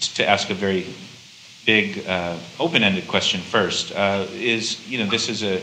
[0.00, 0.86] to ask a very
[1.64, 5.58] big, uh, open-ended question first, uh, is, you know, this is a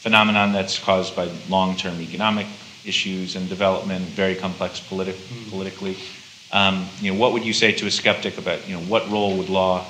[0.00, 2.46] phenomenon that's caused by long-term economic
[2.84, 5.16] issues and development, very complex politi-
[5.50, 5.96] politically.
[6.52, 9.36] Um, you know, what would you say to a skeptic about, you know, what role
[9.36, 9.84] would law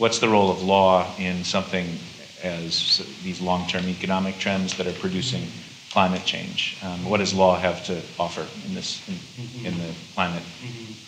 [0.00, 1.98] what's the role of law in something
[2.42, 5.46] as these long-term economic trends that are producing
[5.90, 6.78] climate change?
[6.82, 10.42] Um, what does law have to offer in this in, in the climate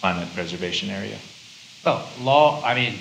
[0.00, 1.18] climate preservation area?
[1.84, 2.98] Well, law, I mean,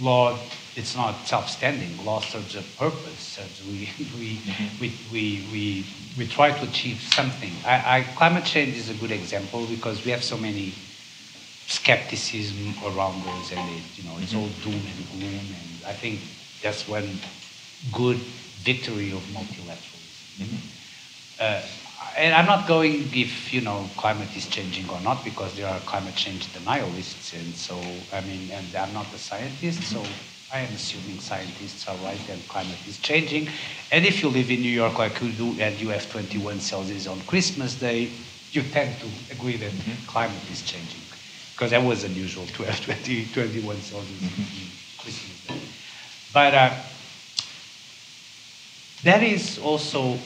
[0.00, 0.36] law,
[0.74, 2.04] it's not self-standing.
[2.04, 3.18] Law serves a purpose.
[3.18, 4.80] Serves, we, we, mm-hmm.
[4.80, 5.86] we, we, we,
[6.18, 7.52] we try to achieve something.
[7.64, 10.74] I, I, climate change is a good example because we have so many
[11.66, 14.70] skepticism around us and it, you know, it's all mm-hmm.
[14.70, 15.40] doom and gloom.
[15.40, 16.20] And I think
[16.62, 17.18] that's one
[17.92, 20.42] good victory of multilateralism.
[20.42, 20.66] Mm-hmm.
[21.38, 21.62] Uh,
[22.16, 25.80] and I'm not going if you know climate is changing or not because there are
[25.80, 27.80] climate change denialists, and so
[28.12, 30.02] I mean, and I'm not a scientist, so
[30.50, 33.48] I am assuming scientists are right and climate is changing.
[33.90, 37.06] And if you live in New York like you do, and you have 21 Celsius
[37.06, 38.10] on Christmas Day,
[38.52, 39.72] you tend to agree that
[40.06, 41.02] climate is changing
[41.54, 44.44] because that was unusual to have 20, 21 Celsius on
[44.98, 45.60] Christmas Day.
[46.32, 46.82] But uh,
[49.02, 50.18] that is also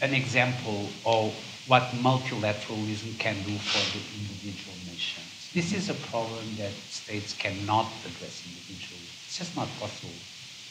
[0.00, 1.34] an example of
[1.66, 5.50] what multilateralism can do for the individual nations.
[5.52, 9.08] This is a problem that states cannot address individually.
[9.24, 10.14] It's just not possible.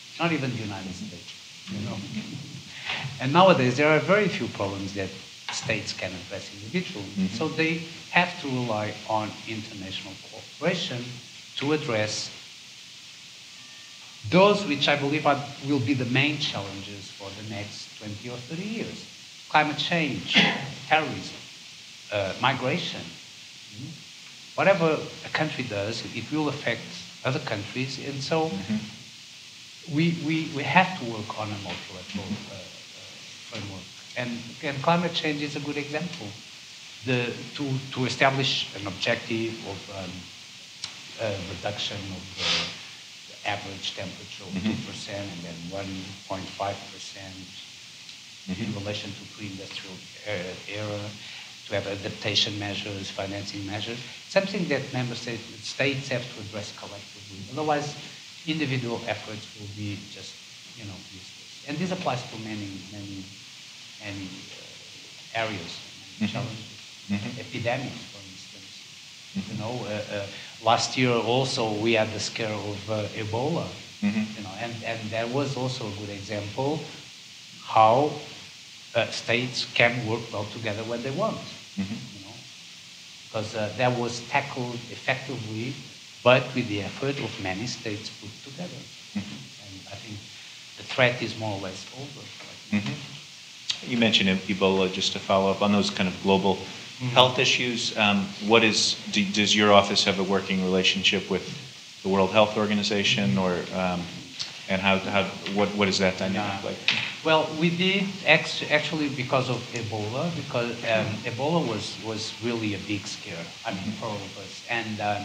[0.09, 1.07] It's not even the United mm-hmm.
[1.07, 1.33] States,
[1.71, 1.97] you know.
[3.21, 5.09] and nowadays there are very few problems that
[5.51, 7.05] states can address individually.
[7.05, 7.35] Mm-hmm.
[7.35, 11.03] So they have to rely on international cooperation
[11.57, 12.31] to address
[14.29, 18.37] those which I believe are, will be the main challenges for the next 20 or
[18.37, 19.05] 30 years.
[19.49, 20.33] Climate change,
[20.87, 21.37] terrorism,
[22.11, 23.01] uh, migration.
[23.01, 23.89] Mm.
[24.55, 26.81] Whatever a country does, it will affect
[27.23, 27.99] other countries.
[28.05, 28.51] And so
[29.93, 32.59] we, we, we have to work on a multilateral uh, uh,
[33.49, 33.83] framework.
[34.17, 34.31] And,
[34.63, 36.27] and climate change is a good example.
[37.05, 40.11] The, to, to establish an objective of um,
[41.21, 42.76] uh, reduction of
[43.47, 46.75] average temperature of 2% and then 1.5%
[48.47, 49.95] in relation to pre-industrial
[50.27, 50.31] uh,
[50.67, 50.99] era,
[51.65, 57.43] to have adaptation measures, financing measures, something that member states, states have to address collectively.
[57.51, 57.95] Otherwise,
[58.45, 60.35] individual efforts will be just,
[60.77, 61.61] you know, useless.
[61.67, 63.25] And this applies to many, many,
[63.99, 65.81] many uh, areas,
[66.17, 66.63] many challenges.
[67.39, 68.83] Epidemics, for instance.
[69.35, 70.27] You know, uh, uh,
[70.61, 73.67] last year also we had the scare of uh, Ebola.
[74.37, 76.79] You know, and, and that was also a good example
[77.63, 78.11] how
[78.95, 81.39] uh, states can work well together when they want.
[81.75, 82.33] You know,
[83.27, 85.73] because uh, that was tackled effectively,
[86.23, 88.81] but with the effort of many states put together.
[89.15, 90.17] And I think
[90.77, 92.81] the threat is more or less over.
[93.85, 96.57] You mentioned Ebola, just to follow up on those kind of global
[96.99, 97.95] health issues.
[97.97, 101.45] Um, what is, do, does your office have a working relationship with
[102.03, 104.01] the World Health Organization, or um,
[104.69, 106.77] and how, how what, what is that dynamic like?
[107.23, 113.05] Well, we did actually because of Ebola, because um, Ebola was, was really a big
[113.05, 113.45] scare.
[113.65, 115.23] I mean, for all of us, and um,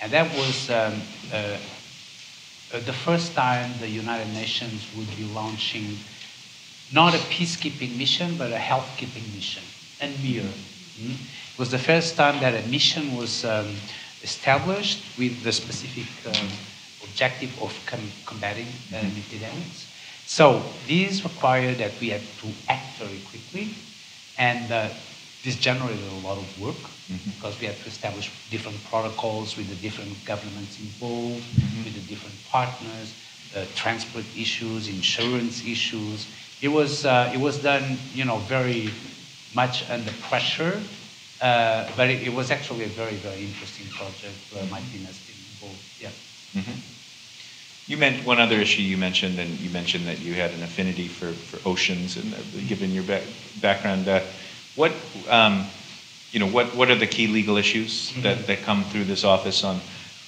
[0.00, 1.00] and that was um,
[1.32, 1.56] uh,
[2.72, 5.98] uh, the first time the United Nations would be launching
[6.92, 9.62] not a peacekeeping mission, but a health-keeping mission,
[10.00, 10.46] and MIR.
[11.00, 11.12] Mm.
[11.12, 13.74] It was the first time that a mission was um,
[14.22, 16.48] established with the specific um,
[17.02, 19.86] objective of com- combating um, epidemics.
[20.26, 23.74] So this required that we had to act very quickly,
[24.38, 24.88] and uh,
[25.42, 26.76] this generated a lot of work
[27.24, 31.44] because we had to establish different protocols with the different governments involved,
[31.84, 33.14] with the different partners.
[33.54, 36.26] uh, transport issues, insurance issues.
[36.60, 38.90] It was, uh, it was done, you know, very
[39.54, 40.80] much under pressure,
[41.40, 45.18] uh, but it, it, was actually a very, very interesting project where my team has
[45.26, 45.82] been involved.
[45.98, 46.08] Yeah.
[46.54, 46.80] Mm-hmm.
[47.86, 51.08] You meant one other issue you mentioned, and you mentioned that you had an affinity
[51.08, 53.22] for, for oceans, and uh, given your back,
[53.60, 54.20] background, uh,
[54.76, 54.92] what
[55.28, 55.66] um,
[56.30, 58.22] you know, what, what are the key legal issues mm-hmm.
[58.22, 59.80] that, that come through this office on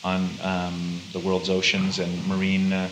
[0.05, 2.89] on um, the world's oceans and marine uh,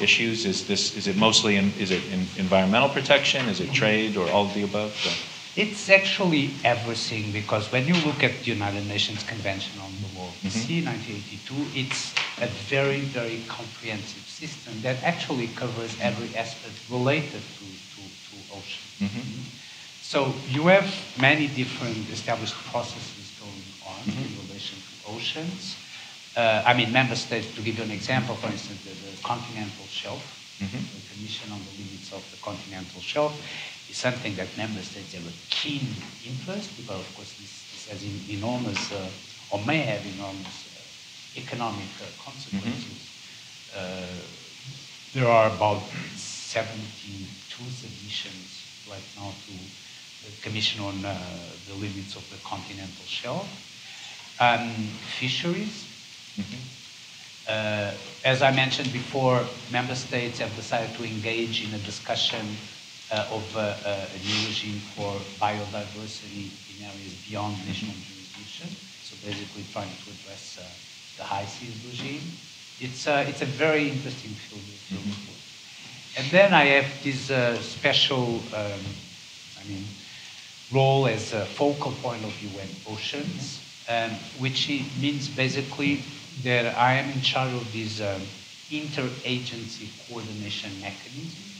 [0.00, 0.46] issues?
[0.46, 3.48] Is this is it mostly in, is it in environmental protection?
[3.48, 3.74] Is it mm-hmm.
[3.74, 4.92] trade or all of the above?
[5.56, 10.26] It's actually everything because when you look at the United Nations Convention on the Law
[10.26, 10.66] of the mm-hmm.
[10.66, 12.12] Sea, 1982, it's
[12.42, 18.82] a very, very comprehensive system that actually covers every aspect related to, to, to ocean.
[18.98, 19.46] Mm-hmm.
[20.02, 20.90] So you have
[21.20, 24.26] many different established processes going on mm-hmm.
[24.26, 25.76] in relation to oceans.
[26.36, 29.86] Uh, I mean, member states, to give you an example, for instance, the, the continental
[29.86, 30.18] shelf,
[30.58, 30.82] mm-hmm.
[30.82, 33.38] the Commission on the Limits of the Continental Shelf,
[33.94, 35.86] is something that member states have a keen
[36.26, 39.08] interest because, of course, this, this has enormous uh,
[39.50, 42.98] or may have enormous uh, economic uh, consequences.
[43.70, 43.78] Mm-hmm.
[43.78, 44.22] Uh,
[45.14, 45.82] there are about
[46.16, 49.54] 72 submissions right now to
[50.24, 51.16] the Commission on uh,
[51.68, 53.46] the Limits of the Continental Shelf.
[54.40, 54.70] Um,
[55.18, 55.86] fisheries.
[56.34, 57.94] Mm-hmm.
[58.24, 62.56] as I mentioned before, member states have decided to engage in a discussion
[63.12, 68.68] of uh, uh, a new regime for biodiversity in areas beyond national jurisdiction.
[69.02, 70.58] So basically trying to address
[71.16, 72.22] the high seas regime.
[72.80, 76.20] It's, it's a very interesting field of mm-hmm.
[76.20, 77.26] And then I have this
[77.64, 78.80] special, um,
[79.60, 79.84] I mean,
[80.72, 84.68] role as a focal point of UN Oceans, um, which
[85.00, 86.02] means basically
[86.42, 88.22] that I am in charge of this um,
[88.70, 91.53] interagency coordination mechanism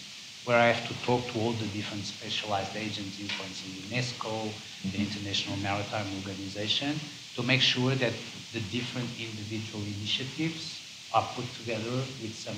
[0.45, 4.91] where I have to talk to all the different specialized agencies, for instance, UNESCO, mm-hmm.
[4.93, 7.01] the International Maritime Organization,
[7.37, 8.13] to make sure that
[8.53, 10.81] the different individual initiatives
[11.15, 12.57] are put together with some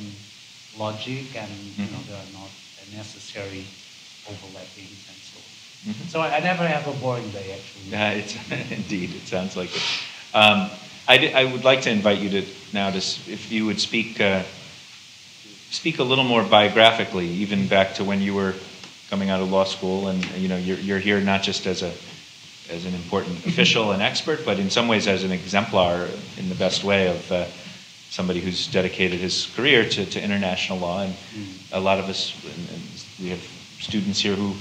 [0.79, 1.83] logic and mm-hmm.
[1.83, 2.11] you know mm-hmm.
[2.11, 2.51] there are not
[2.94, 3.64] necessary
[4.29, 5.92] overlapping and so on.
[5.92, 6.09] Mm-hmm.
[6.09, 7.90] So I, I, never have a boring day actually.
[7.90, 8.37] Yeah, it's,
[8.70, 9.83] indeed, it sounds like it.
[10.35, 10.70] Um,
[11.09, 14.20] I, d- I would like to invite you to now to if you would speak.
[14.20, 14.42] Uh,
[15.70, 18.55] speak a little more biographically, even back to when you were
[19.11, 21.92] coming out of law school, and you know you're, you're here not just as a
[22.70, 23.48] as an important mm-hmm.
[23.48, 27.33] official and expert, but in some ways as an exemplar in the best way of
[27.33, 27.44] uh,
[28.11, 31.02] somebody who's dedicated his career to, to international law.
[31.02, 31.14] And
[31.72, 32.83] a lot of us, and, and
[33.20, 33.40] we have
[33.79, 34.55] students here who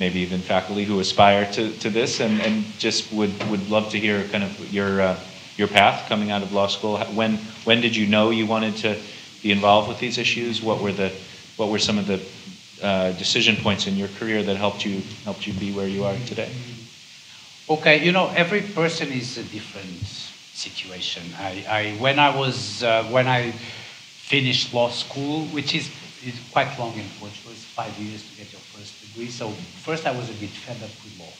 [0.00, 3.98] maybe even faculty who aspire to, to this and, and just would, would love to
[3.98, 5.20] hear kind of your, uh,
[5.56, 6.98] your path coming out of law school.
[6.98, 8.98] When, when did you know you wanted to
[9.44, 10.60] be involved with these issues?
[10.60, 11.12] What were the
[11.56, 12.18] what were some of the
[12.82, 16.16] uh, decision points in your career that helped you helped you be where you are
[16.26, 16.50] today?
[17.68, 20.04] Okay, you know, every person is a different
[20.52, 21.22] situation.
[21.38, 23.52] I, I when I was uh, when I
[24.24, 25.92] finished law school, which is,
[26.24, 29.28] is quite long in Portugal, it's five years to get your first degree.
[29.28, 29.50] So
[29.84, 31.34] first I was a bit fed up with law.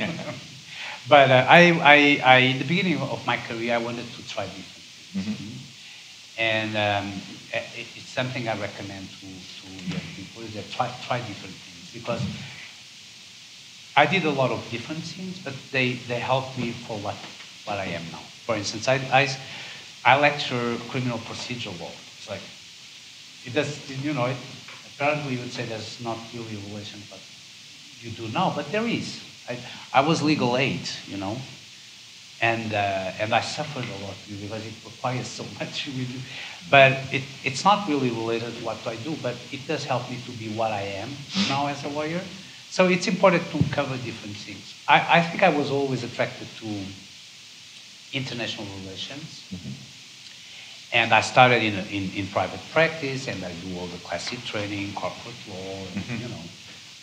[1.08, 4.46] but uh, I, I, I, in the beginning of my career, I wanted to try
[4.46, 5.26] different things.
[5.26, 5.70] Mm-hmm.
[6.40, 7.12] And um,
[7.52, 12.22] it's something I recommend to, to young people is that try, try different things because
[13.96, 17.16] I did a lot of different things, but they, they helped me for what,
[17.64, 18.20] what I am now.
[18.46, 19.36] For instance, I, I,
[20.04, 21.90] I lecture criminal procedure law.
[22.16, 22.40] It's like,
[23.44, 24.36] it does, you know, it,
[24.86, 27.20] apparently you would say there's not really a relation, but
[28.00, 29.20] you do now, but there is.
[29.48, 29.58] I,
[29.92, 31.36] I was legal aid, you know,
[32.40, 35.88] and uh, and I suffered a lot because it requires so much.
[36.70, 40.18] But it, it's not really related to what I do, but it does help me
[40.26, 41.10] to be what I am
[41.48, 42.20] now as a lawyer.
[42.70, 44.74] So it's important to cover different things.
[44.86, 46.66] I, I think I was always attracted to
[48.12, 49.44] international relations.
[49.52, 49.90] Mm-hmm.
[50.92, 54.92] And I started in, in, in, private practice, and I do all the classic training,
[54.94, 56.22] corporate law, and, mm-hmm.
[56.22, 56.42] you know,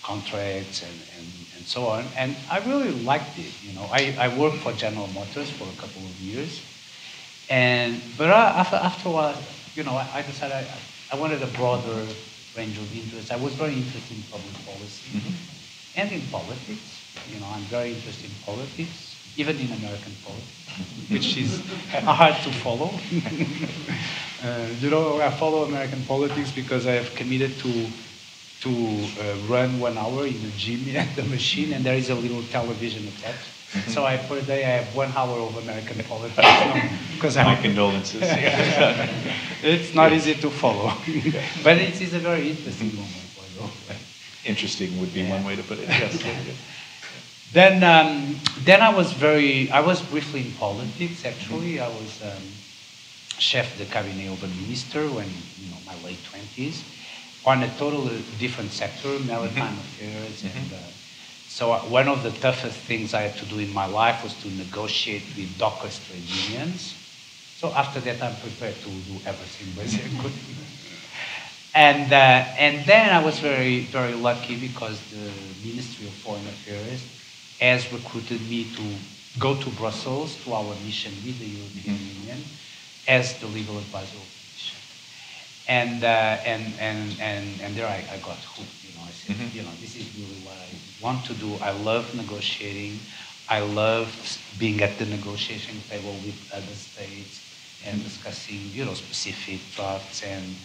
[0.07, 1.27] contracts and, and,
[1.57, 2.05] and so on.
[2.17, 3.51] And I really liked it.
[3.61, 6.63] You know, I, I worked for General Motors for a couple of years.
[7.49, 9.37] And, but after, after a while,
[9.75, 10.65] you know, I, I decided I,
[11.11, 12.05] I wanted a broader
[12.55, 13.31] range of interests.
[13.31, 15.99] I was very interested in public policy mm-hmm.
[15.99, 16.87] and in politics.
[17.33, 20.71] You know, I'm very interested in politics, even in American politics,
[21.11, 22.91] which is hard to follow.
[24.43, 27.87] uh, you know, I follow American politics because I have committed to
[28.61, 32.15] to uh, run one hour in the gym at the machine, and there is a
[32.15, 33.49] little television attached.
[33.67, 33.91] Mm-hmm.
[33.91, 36.37] So I, per day, I have one hour of American politics
[37.15, 37.61] because My I'm.
[37.61, 38.21] condolences.
[39.63, 40.93] it's not easy to follow,
[41.63, 43.27] but it is a very interesting moment.
[44.45, 46.23] Interesting would be one way to put it, yes.
[47.51, 51.79] Then, um, then I was very, I was briefly in politics actually.
[51.79, 52.43] I was um,
[53.39, 55.27] chef de cabinet of a minister when,
[55.59, 56.83] you know, my late 20s,
[57.47, 60.43] on a totally different sector, maritime affairs.
[60.43, 60.77] And uh,
[61.47, 64.33] so uh, one of the toughest things I had to do in my life was
[64.43, 66.93] to negotiate with dockers trade unions.
[67.55, 70.33] So after that, I'm prepared to do everything basically.
[71.73, 75.31] And, uh, and then I was very, very lucky because the
[75.65, 77.05] Ministry of Foreign Affairs
[77.61, 78.83] has recruited me to
[79.39, 82.43] go to Brussels to our mission with the European Union
[83.07, 84.26] as the legal advisor of the mission.
[85.67, 86.07] And, uh,
[86.45, 88.83] and, and, and, and there I, I got hooked.
[88.83, 89.53] You know, I said, Mhm.
[89.53, 91.55] you know, this is really what I want to do.
[91.57, 92.99] I love negotiating.
[93.49, 94.07] I love
[94.57, 97.41] being at the negotiation table with other states
[97.83, 100.23] and discussing, you know, specific drafts.
[100.23, 100.55] And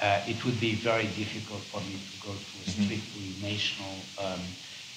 [0.00, 2.84] uh, it would be very difficult for me to go to a Mhm.
[2.84, 4.42] strictly national um,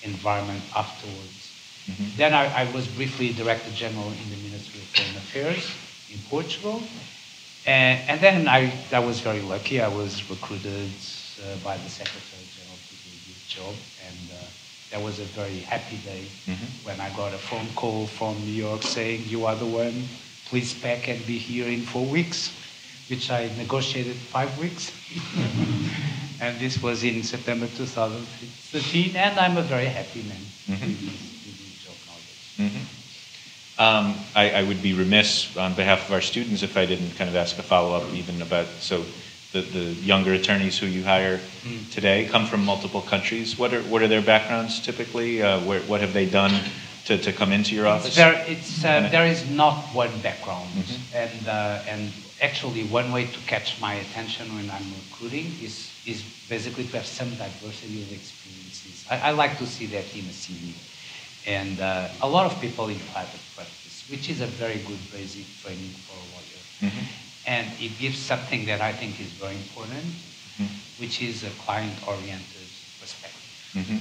[0.03, 1.53] environment afterwards.
[1.89, 2.15] Mhm.
[2.15, 5.71] Then I, I was briefly Director General in the Ministry of Foreign Affairs
[6.09, 6.81] in Portugal.
[7.67, 9.81] And, and then I, I was very lucky.
[9.81, 10.89] I was recruited
[11.43, 13.75] uh, by the Secretary General to do this job.
[14.07, 14.45] And uh,
[14.91, 16.67] that was a very happy day Mhm.
[16.83, 20.07] when I got a phone call from New York saying, You are the one,
[20.45, 22.51] please pack and be here in four weeks,
[23.09, 24.91] which I negotiated five weeks.
[26.39, 29.15] and this was in September 2013.
[29.17, 30.87] And I'm a very happy man Mhm.
[30.87, 32.45] with, this, with this job nowadays.
[32.57, 32.85] Mhm.
[33.79, 37.29] Um, I, I would be remiss on behalf of our students if I didn't kind
[37.29, 39.03] of ask a follow-up even about, so
[39.53, 41.91] the, the younger attorneys who you hire Mm.
[41.91, 43.57] today come from multiple countries.
[43.57, 45.41] What are, what are their backgrounds typically?
[45.43, 46.53] Uh, where, what have they done
[47.05, 48.17] to, to come into your office?
[48.17, 50.69] It's, uh, there is not one background.
[50.75, 50.97] Mhm.
[51.13, 56.23] And, uh, and actually, one way to catch my attention when I'm recruiting is, is
[56.47, 59.05] basically to have some diversity of experiences.
[59.09, 60.73] I, I like to see that in a CV.
[61.47, 65.45] And uh, a lot of people in private practice, which is a very good basic
[65.63, 66.61] training for a lawyer.
[66.81, 67.03] Mhm.
[67.45, 70.05] And it gives something that I think is very important,
[70.59, 70.67] Mhm.
[70.97, 72.67] which is a client-oriented
[72.99, 73.33] perspective
[73.73, 73.99] Mhm.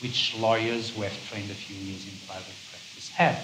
[0.00, 3.38] which lawyers who have trained a few years in private practice have.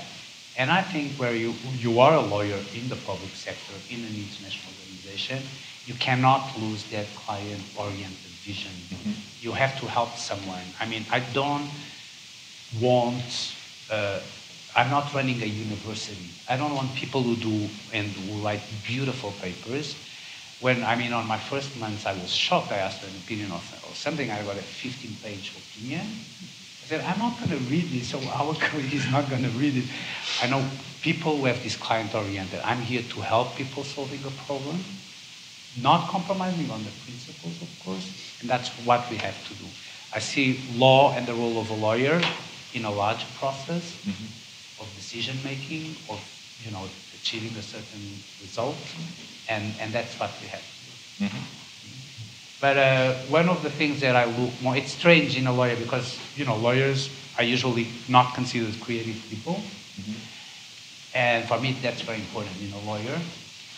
[0.57, 4.14] And I think where you, you are a lawyer in the public sector, in an
[4.14, 5.43] international organization,
[5.85, 8.70] you cannot lose that client-oriented vision.
[8.91, 9.14] Mhm.
[9.41, 10.66] You have to help someone.
[10.78, 11.68] I mean, I don't
[12.81, 13.55] want,
[13.91, 14.20] uh,
[14.75, 16.31] I'm not running a university.
[16.49, 19.97] I don't want people who do and who write beautiful papers.
[20.61, 22.72] When, I mean, on my first month, I was shocked.
[22.72, 23.62] I asked an opinion of,
[23.95, 24.31] something.
[24.31, 26.07] I got a 15-page opinion.
[26.83, 29.51] I said, I'm not going to read this, so our colleague is not going to
[29.51, 29.85] read it.
[30.43, 30.64] I know
[31.01, 32.61] people who have this client-oriented.
[32.64, 34.83] I'm here to help people solving a problem,
[35.77, 39.66] not compromising on the principles, of course, and that's what we have to do.
[40.12, 42.20] I see law and the role of a lawyer
[42.75, 44.29] in a large process Mhm.
[44.79, 46.20] of decision making, of
[46.64, 48.77] you know achieving a certain result,
[49.49, 51.27] and, and that's what we have to do.
[51.27, 51.43] Mhm.
[52.61, 55.77] But uh, one of the things that I look more, it's strange in a lawyer
[55.77, 59.61] because, you know, lawyers are usually not considered creative people.
[60.01, 60.14] Mhm.
[61.14, 63.20] And for me, that's very important in a lawyer,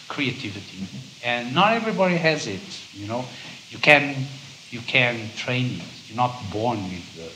[0.09, 0.87] creativity.
[1.23, 2.63] And not everybody has it,
[2.95, 3.25] you know.
[3.71, 4.29] You can,
[4.71, 6.09] you can train it.
[6.09, 7.31] You're not born with, the,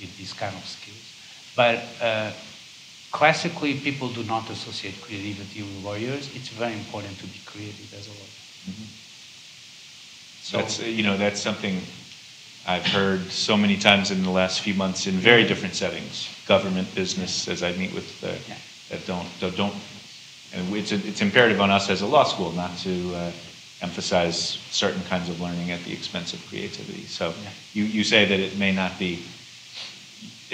[0.00, 1.12] with these kind of skills.
[1.56, 2.32] But uh,
[3.10, 6.30] classically, people do not associate creativity with lawyers.
[6.34, 8.40] It's very important to be creative as a lawyer.
[8.68, 8.86] Mhm.
[10.40, 11.80] So, That's, uh, you know, that's something
[12.66, 16.94] I've heard so many times in the last few months in very different settings, government,
[16.94, 18.56] business, as I meet with, uh, Yeah.
[18.88, 19.74] that don't, that don't,
[20.52, 23.32] and it's, it's imperative on us as a law school not to uh,
[23.80, 27.06] emphasize certain kinds of learning at the expense of creativity.
[27.06, 27.50] So Yeah.
[27.74, 29.22] you, you say that it may not be,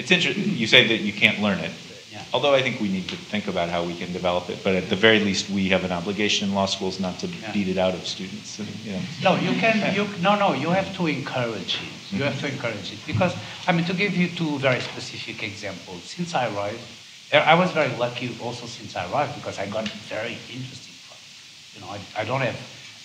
[0.01, 1.71] it's interesting, you say that you can't learn it.
[2.11, 2.23] Yeah.
[2.33, 4.89] Although I think we need to think about how we can develop it, but at
[4.89, 7.51] the very least, we have an obligation in law schools not to Yeah.
[7.55, 9.01] beat it out of students, and, you know.
[9.27, 9.75] No, you can.
[9.95, 10.53] You, no, no.
[10.53, 11.95] You have to encourage it.
[12.17, 13.33] You have to encourage it because
[13.67, 16.01] I mean to give you two very specific examples.
[16.15, 16.83] Since I arrived,
[17.31, 21.31] I was very lucky also since I arrived because I got very interesting problems.
[21.73, 22.59] You know, I, I don't have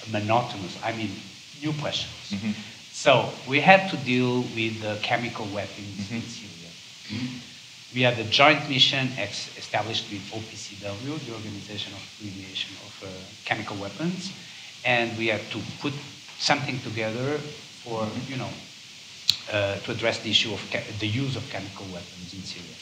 [0.05, 0.74] a monotonous.
[0.82, 1.12] I mean,
[1.62, 2.26] new questions.
[2.34, 2.55] Mhm.
[2.90, 3.12] So
[3.47, 6.22] we had to deal with the chemical weapons Mhm.
[6.26, 6.45] Syria.
[7.94, 13.09] We had a joint mission established with OPCW, the Organization of Remediation of uh,
[13.44, 14.32] Chemical Weapons,
[14.84, 15.94] and we had to put
[16.38, 17.38] something together
[17.82, 18.50] for, you know,
[19.52, 20.61] uh, to address the issue of
[20.98, 22.74] the use of chemical weapons in Syria.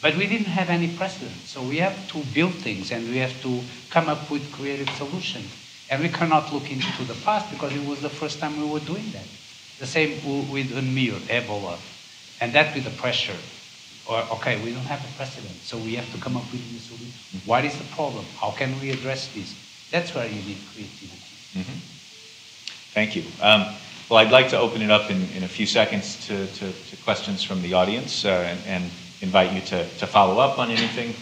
[0.00, 1.34] But we didn't have any precedent.
[1.44, 5.50] So we have to build things and we have to come up with creative solutions.
[5.90, 8.80] And we cannot look into the past because it was the first time we were
[8.80, 9.24] doing that.
[9.78, 10.10] The same
[10.50, 11.78] with UNMEER, Ebola.
[12.40, 13.36] And that with the pressure.
[14.08, 16.80] Or, okay, we don't have a precedent, so we have to come up with a
[16.80, 17.40] solution.
[17.44, 18.24] What is the problem?
[18.40, 19.54] How can we address this?
[19.90, 21.28] That's where you need creativity.
[21.54, 21.78] Mm-hmm.
[22.94, 23.24] Thank you.
[23.42, 23.66] Um,
[24.08, 26.96] well, I'd like to open it up in, in a few seconds to, to, to
[27.04, 28.90] questions from the audience uh, and, and,
[29.20, 31.12] invite you to, to follow up on anything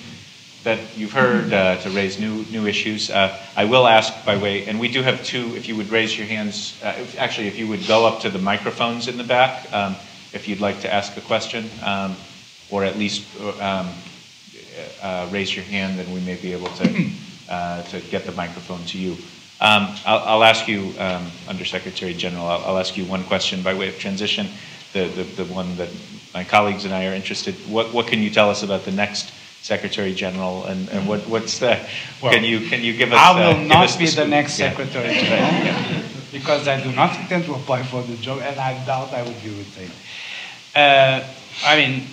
[0.65, 3.09] that you've heard, uh, to raise new, new issues.
[3.09, 6.17] Uh, I will ask by way, and we do have two, if you would raise
[6.19, 9.25] your hands, uh, if, actually, if you would go up to the microphones in the
[9.25, 9.97] back, um,
[10.35, 12.15] if you'd like to ask a question, um,
[12.71, 13.25] or at least
[13.61, 13.89] um,
[15.03, 17.11] uh, raise your hand, then we may be able to,
[17.49, 19.13] uh, to get the microphone to you.
[19.59, 23.73] Um, I'll, I'll, ask you, um, Undersecretary General, I'll, I'll, ask you one question by
[23.73, 24.49] way of transition,
[24.93, 25.89] the, the, the, one that
[26.35, 27.55] my colleagues and I are interested.
[27.67, 31.59] What, what can you tell us about the next Secretary General, and, and what, what's
[31.59, 31.81] the?
[32.23, 33.19] Well, can you can you give us?
[33.19, 34.71] I will uh, not be the, the next yeah.
[34.71, 39.13] Secretary General because I do not intend to apply for the job, and I doubt
[39.13, 39.93] I will be retained.
[40.75, 41.25] Uh,
[41.65, 42.07] I mean,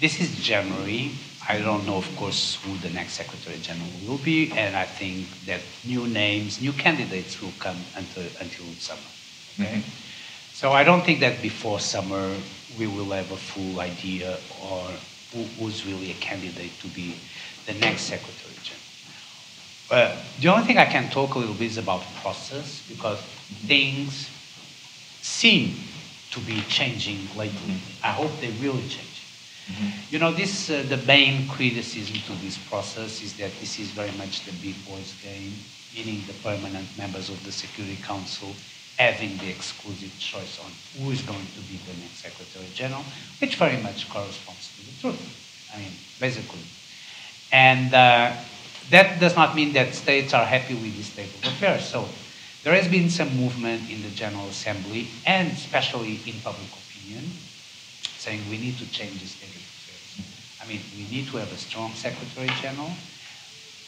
[0.00, 1.12] this is January.
[1.48, 5.26] I don't know, of course, who the next Secretary General will be, and I think
[5.46, 9.00] that new names, new candidates will come until, until summer.
[9.58, 9.78] Okay?
[9.78, 9.90] Mm-hmm.
[10.52, 12.34] So I don't think that before summer
[12.78, 14.90] we will have a full idea or
[15.32, 17.16] who, who's really a candidate to be
[17.66, 18.84] the next Secretary General.
[19.90, 23.20] Uh, the only thing I can talk a little bit is about process because
[23.66, 24.28] things
[25.22, 25.74] seem
[26.32, 27.74] to be changing lately.
[27.74, 28.04] Mm-hmm.
[28.04, 29.17] I hope they really change.
[29.68, 30.14] Mm-hmm.
[30.14, 34.12] You know, this uh, the main criticism to this process is that this is very
[34.12, 35.52] much the big boys game,
[35.94, 38.48] meaning the permanent members of the Security Council
[38.98, 43.04] having the exclusive choice on who is going to be the next Secretary General,
[43.40, 45.70] which very much corresponds to the truth.
[45.74, 46.64] I mean, basically.
[47.52, 48.32] And uh,
[48.90, 51.84] that does not mean that states are happy with this state of affairs.
[51.84, 52.08] So
[52.64, 57.24] there has been some movement in the General Assembly and especially in public opinion
[58.18, 59.36] saying we need to change this.
[60.60, 62.90] I mean, we need to have a strong Secretary General,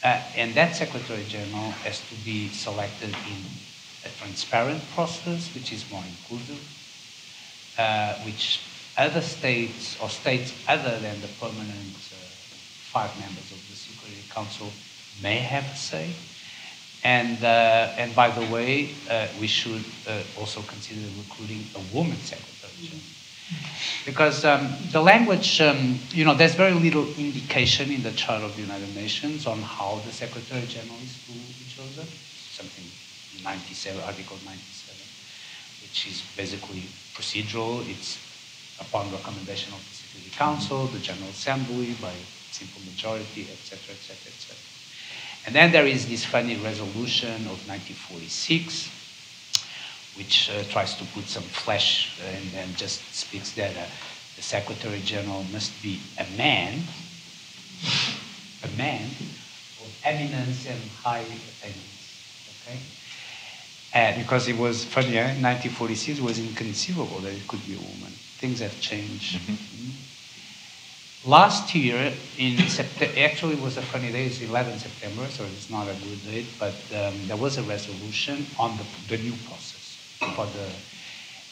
[0.03, 3.43] uh, and that Secretary General has to be selected in
[4.05, 6.61] a transparent process, which is more inclusive,
[7.77, 8.61] uh, which
[8.97, 12.15] other states or states other than the permanent uh,
[12.91, 14.71] five members of the Security Council
[15.21, 16.09] may have a say.
[17.03, 22.17] And, uh, and by the way, uh, we should uh, also consider recruiting a woman
[22.17, 23.10] secretary general.
[24.05, 28.55] Because um, the language, um, you know, there's very little indication in the Charter of
[28.55, 32.07] the United Nations on how the Secretary General is to be chosen.
[32.49, 32.85] Something
[33.43, 34.97] 97, Article 97,
[35.81, 36.83] which is basically
[37.13, 37.87] procedural.
[37.89, 38.17] It's
[38.79, 42.13] upon recommendation of the Security Council, the General Assembly by
[42.51, 44.57] simple majority, etc., etc., etc.
[45.45, 49.00] And then there is this funny resolution of 1946
[50.21, 53.85] which uh, tries to put some flesh and, and just speaks that uh,
[54.35, 56.77] the Secretary General must be a man,
[58.63, 59.01] a man
[59.81, 62.05] of eminence and high attainments.
[62.53, 62.77] Okay?
[63.95, 65.41] And because it was funny, eh?
[65.41, 68.13] 1946 was inconceivable that it could be a woman.
[68.37, 69.39] Things have changed.
[69.39, 69.53] Mm-hmm.
[69.53, 71.29] Mm-hmm.
[71.31, 75.71] Last year, in September, actually it was a funny day, it's 11 September, so it's
[75.71, 79.70] not a good date, but um, there was a resolution on the, the new process
[80.29, 80.69] for the,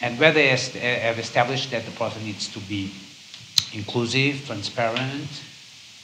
[0.01, 2.91] and where they have established that the process needs to be
[3.73, 5.29] inclusive, transparent,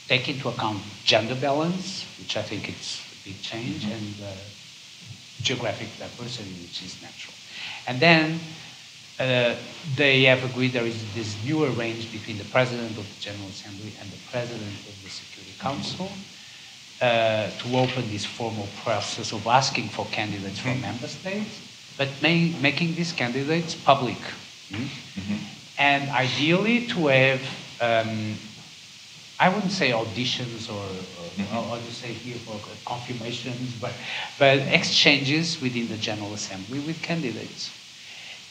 [0.08, 3.92] take into account gender balance, which I think it's a big change, mm-hmm.
[3.92, 4.36] and uh,
[5.42, 7.34] geographic diversity, which is natural.
[7.88, 8.40] And then
[9.20, 9.56] uh,
[9.96, 13.94] they have agreed there is this new arrangement between the President of the General Assembly
[14.02, 16.10] and the President of the Security Council
[17.02, 20.82] uh, to open this formal process of asking for candidates from mm-hmm.
[20.82, 21.65] member states
[21.98, 24.18] but may, making these candidates public.
[24.70, 24.86] Mm?
[24.86, 25.36] Mm-hmm.
[25.78, 27.42] And ideally to have,
[27.82, 28.36] um,
[29.40, 31.72] I wouldn't say auditions or, or mm-hmm.
[31.72, 33.94] or, say here for confirmations, but,
[34.40, 37.72] but exchanges within the General Assembly with candidates.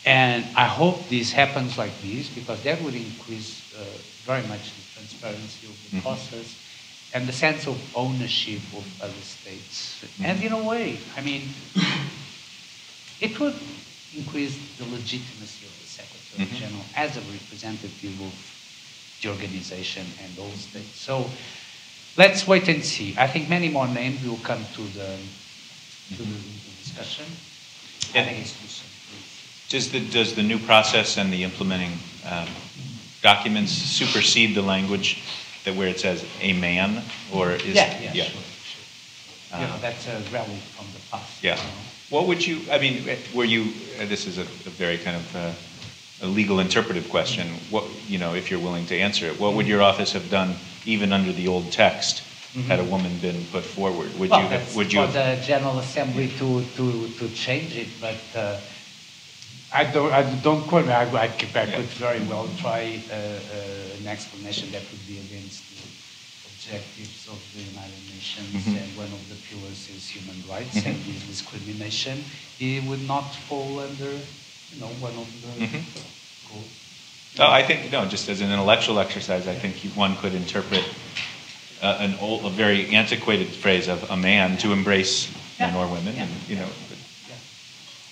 [0.07, 3.84] And I hope this happens like this because that would increase uh,
[4.24, 6.01] very much the transparency of the mm-hmm.
[6.01, 6.61] process
[7.14, 10.05] and the sense of ownership of other states.
[10.05, 10.24] Mm-hmm.
[10.24, 11.49] And in a way, I mean,
[13.20, 13.54] it would
[14.16, 16.56] increase the legitimacy of the Secretary mm-hmm.
[16.56, 18.34] General as a representative of
[19.22, 21.00] the organization and all states.
[21.00, 21.26] So
[22.16, 23.14] let's wait and see.
[23.18, 25.16] I think many more names will come to the,
[26.16, 26.38] to the
[26.82, 27.26] discussion.
[28.14, 28.90] I think it's too soon.
[29.70, 31.98] Does the, does the new process and the implementing
[32.30, 32.48] um,
[33.22, 35.22] documents supersede the language
[35.64, 37.02] that where it says a man,
[37.32, 37.74] or is?
[37.74, 39.60] Yeah, yeah, sure, sure.
[39.60, 41.42] You know, that's a relic from the past.
[41.42, 41.56] Yeah.
[41.56, 41.93] you know.
[42.11, 45.36] What would you, I mean, were you, uh, this is a, a very kind of
[45.36, 45.52] uh,
[46.22, 47.48] a legal interpretive question.
[47.70, 50.57] What, you know, if you're willing to answer it, what would your office have done
[50.86, 52.22] even under the old text
[52.68, 54.16] had a woman been put forward?
[54.18, 55.40] Would Well, you have, would you for have?
[55.40, 58.61] the General Assembly to, to, to change it, but uh,
[59.72, 61.76] I don't, I don't quote me, I, I could I Yeah.
[61.76, 65.82] could very well try uh, uh, an explanation that would be against the
[66.66, 68.76] objectives of the United Nations, Mhm.
[68.80, 70.86] and one of the pillars is human rights, Mhm.
[70.86, 72.24] and is discrimination.
[72.58, 75.82] It would not fall under, you know, one of the Mhm.
[76.48, 76.66] goals.
[77.38, 80.84] Oh, I think, no, just as an intellectual exercise, I think one could interpret
[81.82, 86.14] uh, an old, a very antiquated phrase of a man to embrace men or women,
[86.16, 86.22] Yeah.
[86.22, 86.68] and, you know,
[87.28, 87.34] Yeah.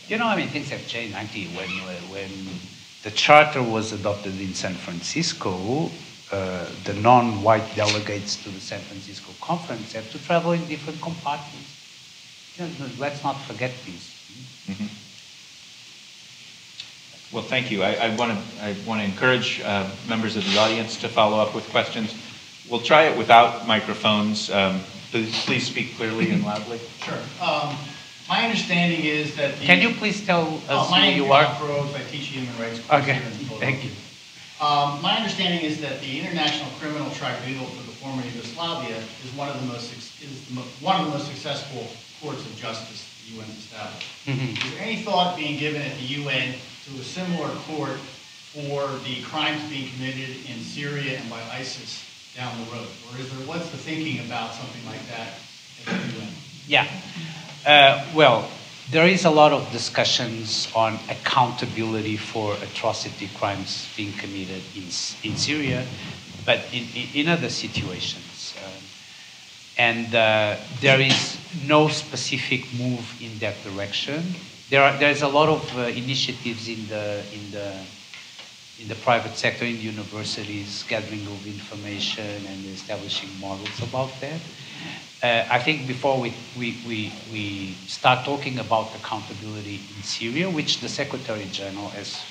[0.08, 1.14] You know, I mean, things have changed.
[1.14, 1.70] Actually, when
[2.10, 2.60] when
[3.02, 5.90] the charter was adopted in San Francisco,
[6.32, 11.68] uh, the non-white delegates to the San Francisco conference had to travel in different compartments.
[12.56, 14.10] You know, let's not forget this.
[14.68, 14.88] Mhm.
[17.32, 17.82] Well, thank you.
[17.82, 21.38] I, I want to, I want to encourage uh, members of the audience to follow
[21.38, 22.14] up with questions.
[22.68, 24.50] We'll try it without microphones.
[24.50, 24.80] Um,
[25.10, 26.80] Please, please speak clearly and loudly.
[27.04, 27.18] Sure.
[27.42, 27.76] Um,
[28.30, 29.66] My understanding is that the...
[29.66, 31.42] Can you please tell Oh, us my who you is are?
[31.42, 31.94] Mark Rose.
[31.94, 33.58] I teach human rights Okay, here in Philadelphia.
[33.60, 33.90] thank you.
[34.62, 38.94] Um, My understanding is that the International Criminal Tribunal for the former Yugoslavia
[39.24, 39.92] is one of the most,
[40.22, 41.90] is the one of the most successful
[42.22, 44.06] courts of justice the UN has established.
[44.24, 44.56] Mhm.
[44.56, 46.54] Is there any thought being given at the UN
[46.86, 47.98] to a similar court
[48.54, 51.98] for the crimes being committed in Syria and by ISIS
[52.36, 52.86] down the road?
[53.10, 55.42] Or is there, what's the thinking about something like that
[55.90, 56.34] at the UN?
[56.68, 56.86] Yeah.
[57.66, 58.48] Uh, well,
[58.92, 64.82] there is a lot of discussions on accountability for atrocity crimes being committed in,
[65.24, 65.86] in Syria,
[66.44, 66.84] but in,
[67.14, 68.54] in, other situations.
[68.62, 68.82] Um,
[69.78, 74.34] and uh, there is no specific move in that direction.
[74.68, 77.72] There are, there's a lot of uh, initiatives in the, in, the,
[78.78, 84.40] in the private sector, in universities, gathering of information and establishing models about that.
[85.22, 90.80] Uh, I think before we, we, we, we start talking about accountability in Syria, which
[90.80, 92.24] the Secretary General has,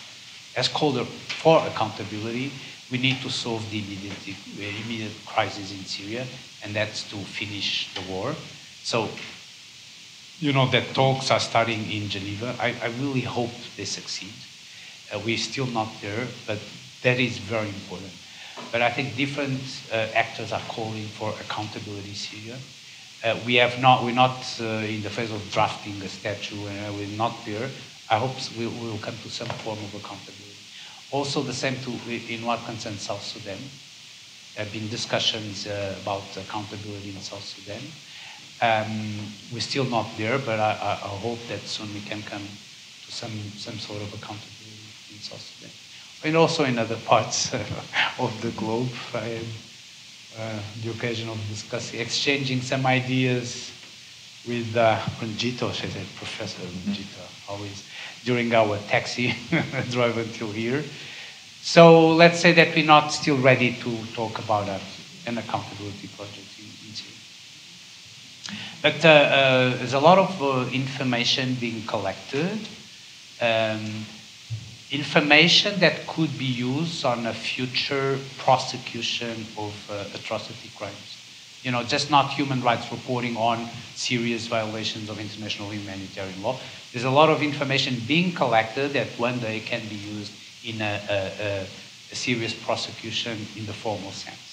[0.56, 2.52] has called for accountability,
[2.92, 4.18] we need to solve the immediate,
[4.58, 6.28] immediate crisis in Syria,
[6.62, 8.36] and that's to finish the war.
[8.84, 9.08] So,
[10.42, 12.58] you know, the talks are starting in Geneva.
[12.60, 14.34] I, I really hope they succeed.
[15.14, 16.60] Uh, we're still not there, but
[17.04, 18.12] that is very important.
[18.70, 19.62] But I think different
[19.94, 22.58] uh, actors are calling for accountability in Syria.
[23.24, 26.96] Uh, we have not, we're not uh, in the phase of drafting a statute, and
[26.96, 27.70] we're not there.
[28.10, 30.58] I hope we will come to some form of accountability.
[31.12, 33.60] Also, the same to, in what concerns South Sudan.
[34.56, 37.82] There have been discussions uh, about accountability in South Sudan.
[38.60, 42.48] Um, we're still not there, but I, I, I hope that soon we can come
[43.06, 45.72] to some, some sort of accountability in South Sudan.
[46.24, 47.54] And also in other parts
[48.20, 48.94] of the globe.
[49.14, 49.40] I uh,
[50.82, 53.72] the occasion of discussing, exchanging some ideas
[54.48, 57.84] with uh, Rangita, she said, Professor Rangita, always
[58.24, 59.36] during our taxi
[59.92, 60.84] drive until here.
[61.62, 64.80] So let's say that we're not still ready to talk about a,
[65.28, 67.18] an accountability project in, in Syria.
[68.82, 72.58] But uh, uh, there's a lot of uh, information being collected,
[73.40, 74.06] um,
[74.92, 81.18] information that could be used on a future prosecution of uh, atrocity crimes.
[81.64, 86.60] You know, just not human rights reporting on serious violations of international humanitarian law.
[86.92, 90.34] There's a lot of information being collected that one day can be used
[90.64, 91.68] in a, a, a,
[92.12, 94.51] a serious prosecution in the formal sense.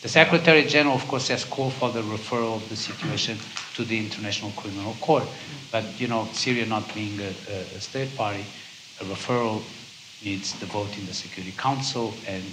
[0.00, 3.36] The Secretary General, of course, has called for the referral of the situation
[3.74, 5.24] to the International Criminal Court.
[5.72, 8.44] But, you know, Syria not being a, a, a state party,
[9.00, 9.62] a referral
[10.24, 12.44] needs the vote in the Security Council and,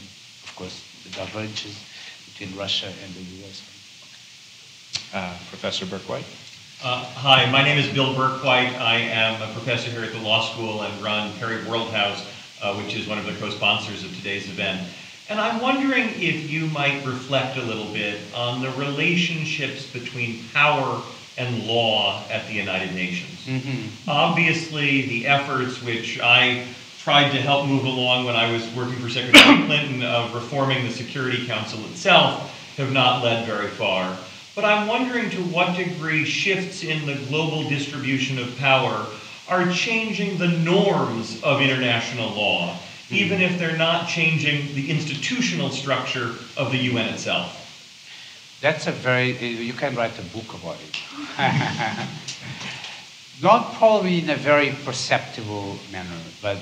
[0.44, 1.80] of course, the divergences
[2.26, 3.62] between Russia and the U.S.
[5.14, 6.26] Uh, Professor Burke White?
[6.84, 8.74] Uh, Hi, my name is Bill Burke-White.
[8.76, 12.26] I am a professor here at the law school and run Perry World House,
[12.62, 14.88] uh, which is one of the co-sponsors of today's event.
[15.28, 21.02] And I'm wondering if you might reflect a little bit on the relationships between power
[21.38, 23.46] and law at the United Nations.
[23.46, 24.10] Mm-hmm.
[24.10, 26.68] Obviously, the efforts which I
[27.00, 30.92] tried to help move along when I was working for Secretary Clinton of reforming the
[30.92, 34.16] Security Council itself have not led very far.
[34.54, 39.08] But I'm wondering to what degree shifts in the global distribution of power
[39.48, 42.78] are changing the norms of international law
[43.10, 47.62] even if they're not changing the institutional structure of the UN itself?
[48.62, 50.98] That's a very, you can write a book about it.
[53.42, 56.58] Not probably in a very perceptible manner, but,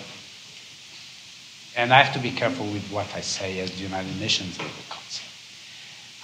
[1.78, 4.74] and I have to be careful with what I say as the United Nations Legal
[4.90, 5.26] Counsel.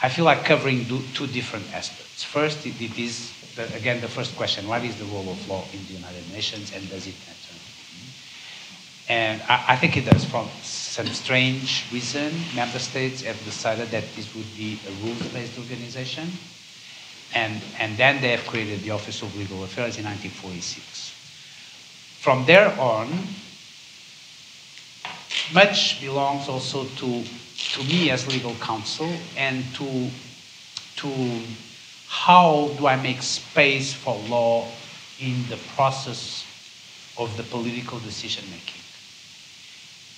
[0.02, 2.24] I feel like covering two different aspects.
[2.24, 5.64] First, it, it is, the, again, the first question, what is the rule of law
[5.72, 7.16] in the United Nations and does it?
[9.10, 10.24] And I, I think it does.
[10.24, 16.32] From some strange reason, member states have decided that this would be a rules-based organization.
[17.34, 21.16] And, and then they have created the Office of Legal Affairs in 1946.
[22.20, 23.08] From there on,
[25.54, 30.10] much belongs also to, to me as legal counsel and to,
[30.98, 31.42] to
[32.08, 34.68] how do I make space for law
[35.20, 36.46] in the process
[37.18, 38.79] of the political decision making.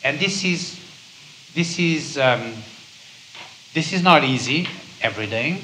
[0.04, 0.80] And this is,
[1.54, 2.54] this is, um,
[3.74, 4.68] this is not easy
[5.02, 5.62] every day.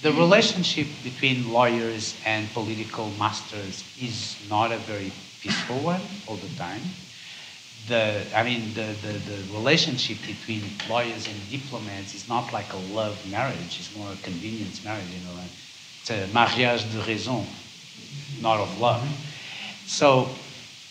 [0.00, 6.54] The relationship between lawyers and political masters is not a very peaceful one all the
[6.56, 6.82] time.
[7.88, 12.76] The, I mean, the, the, the relationship between lawyers and diplomats is not like a
[12.94, 15.40] love marriage, it's more a convenience marriage, you know.
[16.00, 17.44] It's a mariage de raison,
[18.40, 19.02] not of love.
[19.86, 20.28] So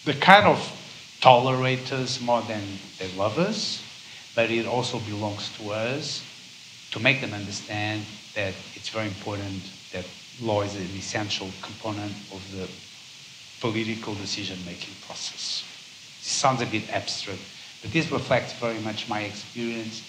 [0.05, 0.76] the kind of
[1.19, 2.63] tolerate us more than
[2.99, 3.83] they love us,
[4.35, 6.23] but it also belongs to us
[6.91, 10.05] to make them understand that it's very important that
[10.39, 12.67] law is an essential component of the
[13.59, 15.63] political decision-making process.
[16.19, 17.41] This sounds a bit abstract,
[17.81, 20.03] but this reflects very much my experience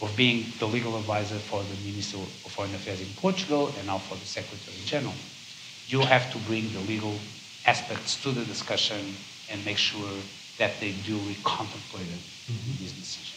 [0.00, 3.98] of being the legal advisor for the Minister of Foreign Affairs in Portugal and now
[3.98, 5.14] for the Secretary General.
[5.86, 7.14] You have to bring the legal
[7.64, 9.16] aspects to the discussion
[9.48, 10.10] and make sure
[10.62, 12.84] that they duly contemplated mm-hmm.
[12.84, 13.36] this decision.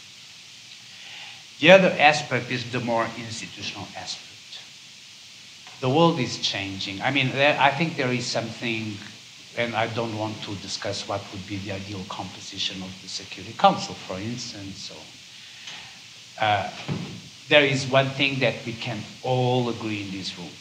[1.58, 4.62] The other aspect is the more institutional aspect.
[5.80, 7.02] The world is changing.
[7.02, 8.94] I mean, there, I think there is something,
[9.58, 13.54] and I don't want to discuss what would be the ideal composition of the Security
[13.58, 14.76] Council, for instance.
[14.88, 14.94] So,
[16.40, 16.70] uh,
[17.48, 20.54] there is one thing that we can all agree in this room.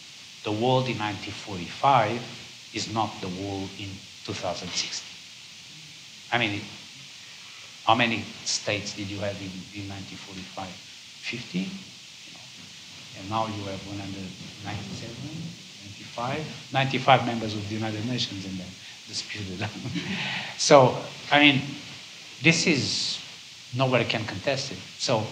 [0.43, 3.89] The world in 1945 is not the world in
[4.26, 5.14] 2016.
[6.36, 6.62] I mean,
[7.86, 10.68] how many states did you have in, in 1945?
[11.22, 11.60] 50?
[11.60, 11.66] You
[12.34, 15.16] know, and now you have 197,
[15.82, 18.68] 95, 95 members of the United Nations and then
[19.08, 19.66] disputed.
[20.58, 20.98] so,
[21.32, 21.62] I mean,
[22.42, 23.22] this is,
[23.74, 24.80] nobody can contest it.
[24.98, 25.26] So,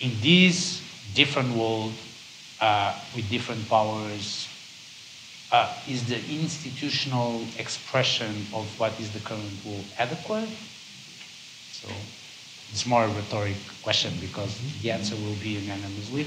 [0.00, 0.82] in this
[1.14, 1.94] different world,
[2.60, 4.48] uh, with different powers,
[5.54, 10.48] uh, is the institutional expression of what is the current rule adequate?
[11.70, 11.88] So
[12.72, 16.26] it's more a rhetoric question because the answer will be unanimously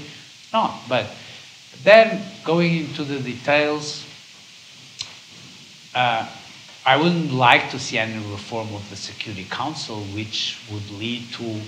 [0.50, 0.80] not.
[0.88, 1.10] But
[1.84, 4.06] then going into the details,
[5.94, 6.26] uh,
[6.86, 11.60] I wouldn't like to see any reform of the Security Council which would lead to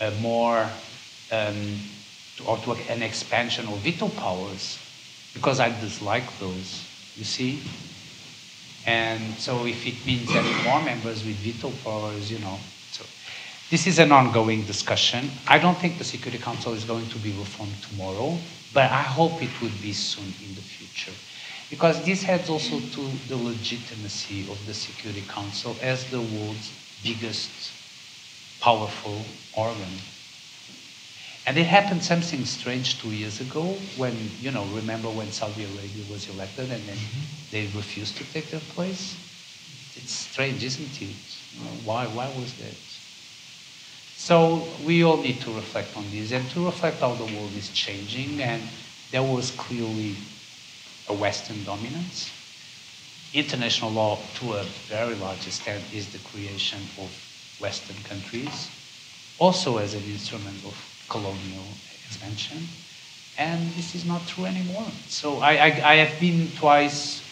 [0.00, 0.66] a more
[1.30, 1.78] um,
[2.46, 4.78] or to an expansion of veto powers
[5.34, 7.62] because I dislike those you see?
[8.86, 12.58] And so if it means having more members with veto powers, you know,
[12.90, 13.04] so
[13.70, 15.30] this is an ongoing discussion.
[15.46, 18.36] I don't think the Security Council is going to be reformed tomorrow,
[18.74, 21.12] but I hope it would be soon in the future.
[21.70, 26.70] Because this adds also to the legitimacy of the Security Council as the world's
[27.02, 27.72] biggest
[28.60, 29.98] powerful organ.
[31.44, 33.62] And it happened something strange two years ago
[33.96, 37.50] when, you know, remember when Saudi Arabia was elected and then mm-hmm.
[37.50, 39.16] they refused to take their place?
[39.96, 41.16] It's strange, isn't it?
[41.84, 42.74] Why, why was that?
[44.14, 47.70] So we all need to reflect on this and to reflect how the world is
[47.70, 48.40] changing.
[48.40, 48.62] And
[49.10, 50.14] there was clearly
[51.08, 52.30] a Western dominance.
[53.34, 57.10] International law, to a very large extent, is the creation of
[57.58, 58.70] Western countries,
[59.38, 61.68] also as an instrument of colonial
[62.06, 62.66] expansion.
[63.36, 64.86] And this is not true anymore.
[65.08, 67.22] So I, I, I have been twice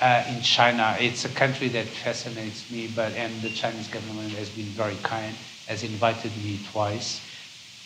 [0.00, 0.96] uh, in China.
[1.00, 5.34] It's a country that fascinates me, but and the Chinese government has been very kind,
[5.66, 7.20] has invited me twice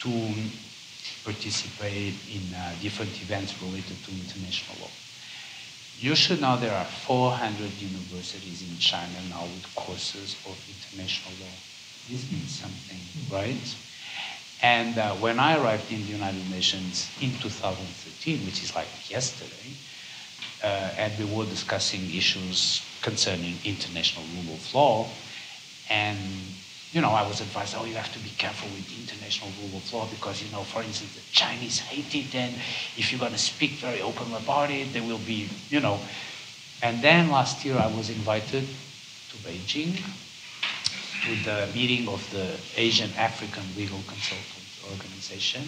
[0.00, 0.10] to
[1.24, 4.90] participate in uh, different events related to international law.
[5.98, 11.54] You should know there are 400 universities in China now with courses of international law.
[12.10, 12.98] This means something,
[13.30, 13.76] right?
[14.62, 19.74] And uh, when I arrived in the United Nations in 2013, which is like yesterday,
[20.62, 25.08] uh, and we were discussing issues concerning international rule of law,
[25.90, 26.18] and
[26.92, 29.78] you know, I was advised, oh, you have to be careful with the international rule
[29.78, 32.54] of law because, you know, for instance, the Chinese hate it, and
[32.98, 35.98] if you're going to speak very openly about it, there will be, you know.
[36.82, 38.68] And then last year I was invited
[39.30, 39.96] to Beijing
[41.24, 44.51] to the meeting of the Asian African Legal Consultants
[44.90, 45.62] Organization.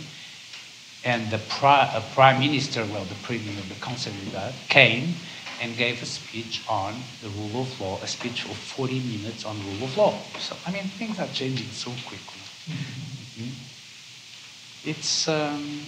[1.04, 4.12] And the pri- uh, prime minister, well, the premier of the Council
[4.68, 5.14] came
[5.60, 9.56] and gave a speech on the rule of law, a speech of 40 minutes on
[9.64, 10.18] rule of law.
[10.38, 12.40] So, I mean, things are changing so quickly.
[12.68, 13.50] Mm-hmm.
[14.90, 15.80] It's, um,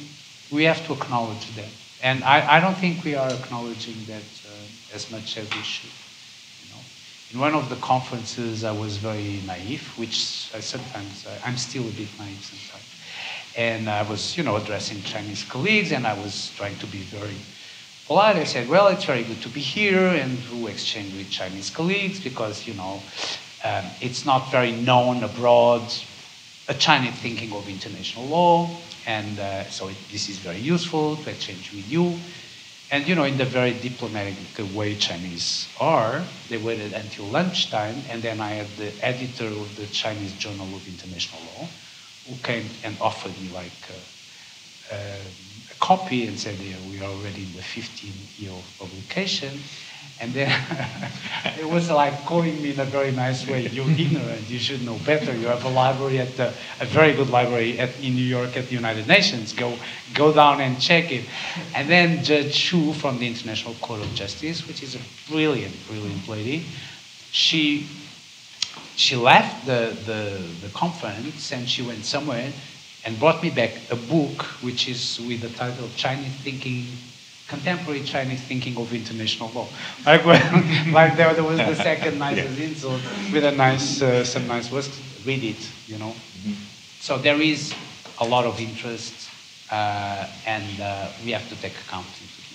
[0.51, 1.69] we have to acknowledge that.
[2.03, 5.91] And I, I don't think we are acknowledging that uh, as much as we should.
[6.63, 6.81] You know?
[7.33, 11.83] In one of the conferences, I was very naive, which I sometimes, I, I'm still
[11.83, 12.86] a bit naive sometimes.
[13.57, 17.37] And I was, you know, addressing Chinese colleagues, and I was trying to be very
[18.07, 18.37] polite.
[18.37, 22.21] I said, well, it's very good to be here and to exchange with Chinese colleagues
[22.21, 23.03] because, you know,
[23.65, 25.91] um, it's not very known abroad,
[26.69, 28.69] a Chinese thinking of international law.
[29.07, 32.19] And uh, so it, this is very useful to exchange with you.
[32.91, 34.37] And, you know, in the very diplomatic
[34.75, 38.03] way Chinese are, they waited until lunchtime.
[38.11, 41.69] And then I had the editor of the Chinese Journal of International Law
[42.29, 45.19] who came and offered me like uh, uh,
[45.79, 49.59] copy and said, yeah, we are already in the 15th year of publication.
[50.19, 50.49] And then
[51.61, 53.67] it was like calling me in a very nice way.
[53.69, 54.49] You're ignorant.
[54.49, 55.35] You should know better.
[55.35, 58.69] You have a library at the, a very good library at, in New York at
[58.69, 59.53] the United Nations.
[59.53, 59.77] Go,
[60.15, 61.27] go down and check it.
[61.75, 65.01] And then Judge Xue from the International Court of Justice, which is a
[65.31, 66.65] brilliant, brilliant lady,
[67.31, 67.87] she,
[68.97, 72.51] she left the, the, the conference and she went somewhere
[73.05, 76.87] and brought me back a book which is with the title Chinese Thinking,
[77.47, 79.69] Contemporary Chinese Thinking of International Law.
[80.07, 82.67] Like, like there, there was the second nicest yeah.
[82.67, 84.89] insult with a nice, uh, some nice words.
[85.25, 86.11] Read it, you know.
[86.11, 86.53] Mm-hmm.
[87.01, 87.75] So there is
[88.19, 89.29] a lot of interest,
[89.71, 92.46] uh, and uh, we have to take account into.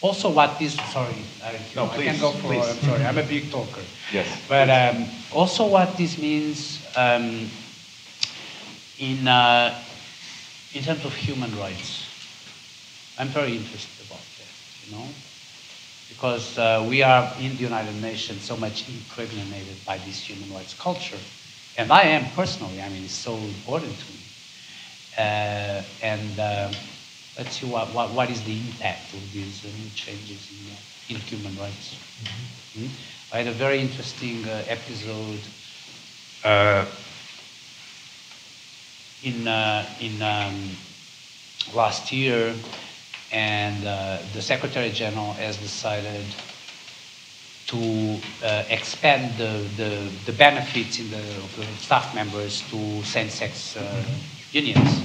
[0.00, 2.68] Also, what this, sorry, I, no, please, I can go for, please.
[2.68, 3.82] I'm sorry, I'm a big talker.
[4.12, 4.26] Yes.
[4.48, 7.48] But um, also what this means, um,
[8.98, 9.82] in, uh,
[10.74, 12.04] in terms of human rights.
[13.18, 14.52] I'm very interested about that,
[14.84, 15.06] you know,
[16.10, 20.74] because uh, we are in the United Nations so much impregnated by this human rights
[20.74, 21.18] culture.
[21.78, 24.20] And I am personally, I mean, it's so important to me.
[25.18, 26.72] Uh, and uh,
[27.38, 30.76] let's see what, what, what is the impact of these uh, new changes in, uh,
[31.10, 31.94] in human rights.
[31.94, 32.84] Mm-hmm.
[32.84, 33.34] Mm-hmm.
[33.34, 35.40] I had a very interesting episode
[39.24, 40.70] in, uh, in um,
[41.74, 42.54] last year,
[43.32, 46.24] and uh, the Secretary General has decided
[47.66, 53.76] to uh, expand the, the, the, benefits in the, of the staff members to same-sex
[53.76, 54.04] uh,
[54.52, 55.02] unions.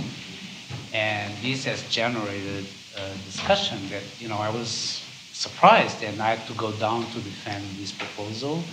[0.93, 2.65] And this has generated
[2.95, 7.19] a discussion that, you know, I was surprised and I had to go down to
[7.21, 8.63] defend this proposal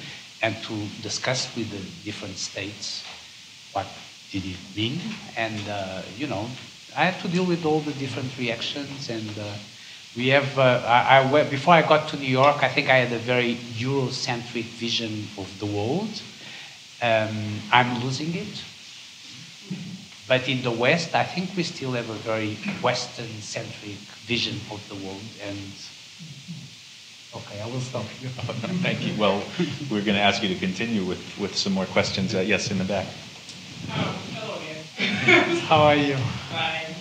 [0.43, 3.05] and to discuss with the different states
[3.73, 3.87] what
[4.31, 5.01] did it mean?
[5.37, 6.49] And, uh, you know,
[6.97, 9.09] I had to deal with all the different reactions.
[9.09, 9.55] And uh,
[10.16, 13.12] we have, uh, I, I, before I got to New York, I think I had
[13.12, 16.23] a very Eurocentric vision of the world.
[17.01, 18.64] Um, I'm losing it.
[20.29, 23.97] But in the West, I think we still have a very Western-centric
[24.29, 25.24] vision of the world.
[25.43, 25.72] And
[27.35, 28.29] okay, I will stop here.
[28.85, 29.18] Thank you.
[29.18, 29.43] Well,
[29.91, 32.35] we're going to ask you to continue with, with some more questions.
[32.35, 33.07] Uh, yes, in the back.
[33.91, 35.57] Um, hello again.
[35.64, 36.16] How are you?
[36.53, 36.93] Fine.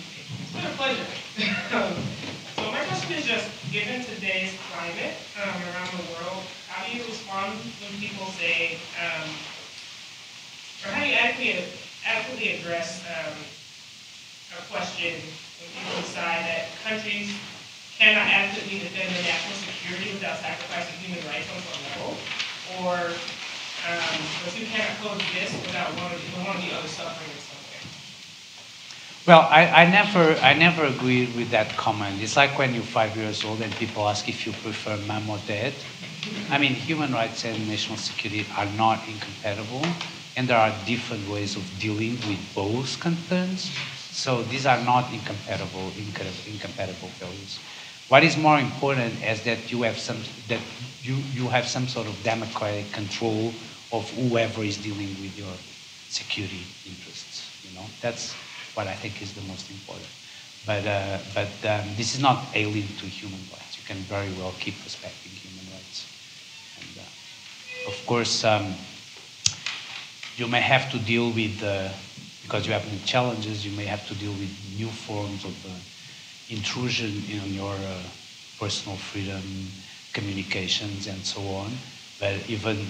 [0.44, 1.06] It's been a pleasure.
[2.56, 7.04] so my question is just, given today's climate um, around the world, how do you
[7.04, 9.28] respond when people say, um,
[10.86, 11.66] or how do you adequately,
[12.08, 13.36] adequately address um,
[14.56, 15.20] a question
[15.60, 17.36] when people decide that countries
[18.00, 22.16] cannot adequately defend their national security without sacrificing human rights on some level,
[22.80, 22.96] or
[23.92, 27.42] um, but you cannot coexist without one or, the, one or the other suffering in
[27.44, 27.84] some way.
[29.28, 32.22] Well, I, I never I never agreed with that comment.
[32.22, 35.40] It's like when you're five years old and people ask if you prefer mom or
[35.48, 35.74] dad.
[36.50, 39.86] I mean, human rights and national security are not incompatible,
[40.38, 43.72] and there are different ways of dealing with both concerns.
[44.12, 47.60] So these are not incompatible incompatible values.
[48.08, 50.62] What is more important is that you have some that
[51.04, 53.54] you, you have some sort of democratic control
[53.92, 55.54] of whoever is dealing with your
[56.08, 57.50] security interests.
[57.64, 58.34] You know, that's
[58.76, 60.08] what I think is the most important.
[60.66, 63.78] But, uh, but um, this is not alien to human rights.
[63.78, 66.06] You can very well keep respecting human rights.
[66.78, 68.76] And uh, of course, um,
[70.38, 71.90] you may have to deal with, uh,
[72.44, 75.70] because you have new challenges, you may have to deal with new forms of uh,
[76.50, 78.02] intrusion in your uh,
[78.60, 79.72] personal freedom,
[80.14, 81.76] communications, and so on.
[82.20, 82.88] But even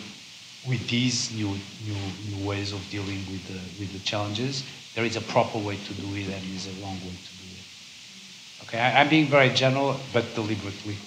[0.65, 1.95] with these new, new,
[2.27, 5.93] new ways of dealing with the, with the challenges, there is a proper way to
[5.93, 8.63] do it and is a wrong way to do it.
[8.63, 10.97] Okay, I, am being very general, but deliberately.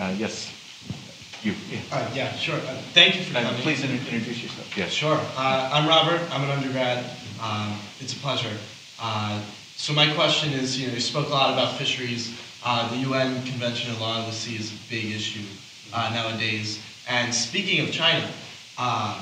[0.00, 0.50] Uh, yes,
[1.42, 1.54] you.
[1.70, 1.78] Yeah.
[1.92, 2.54] Uh, yeah, sure.
[2.54, 3.52] Uh, thank you for coming.
[3.60, 4.74] please introduce yourself.
[4.74, 4.92] Yes.
[4.92, 5.20] Sure.
[5.36, 6.22] Uh, I'm Robert.
[6.32, 7.04] I'm an undergrad.
[7.42, 8.56] Um, it's a pleasure.
[8.98, 9.42] Uh,
[9.76, 12.34] so my question is, you know, you spoke a lot about fisheries.
[12.64, 15.44] Uh, the UN Convention on Law of the Sea is a big issue
[15.92, 16.80] uh, nowadays.
[17.06, 18.26] And speaking of China,
[18.78, 19.16] um,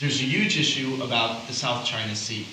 [0.00, 2.44] there's a huge issue about the South China Sea.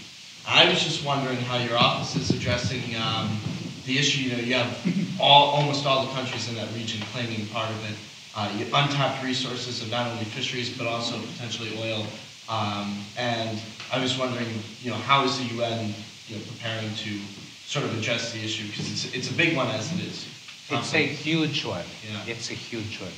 [0.47, 3.39] I was just wondering how your office is addressing um,
[3.86, 4.24] the issue.
[4.24, 7.90] You know, you have all, almost all the countries in that region claiming part of
[7.90, 7.98] it.
[8.36, 12.06] Uh, you have untapped resources of not only fisheries but also potentially oil.
[12.50, 13.58] Um, and
[13.92, 14.48] I was wondering,
[14.82, 15.94] you know, how is the UN,
[16.28, 17.20] you know, preparing to
[17.66, 20.28] sort of address the issue because it's, it's a big one as it is.
[20.70, 21.86] It's a huge one.
[22.08, 22.34] Yeah.
[22.34, 23.12] It's a huge one.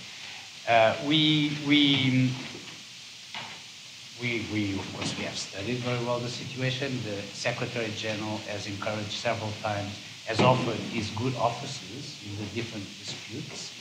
[0.68, 2.30] Uh, we, we,
[4.22, 7.00] we, we, of course, we have studied very well the situation.
[7.06, 9.98] The Secretary General has encouraged several times,
[10.28, 13.74] has offered his good offices in the different disputes,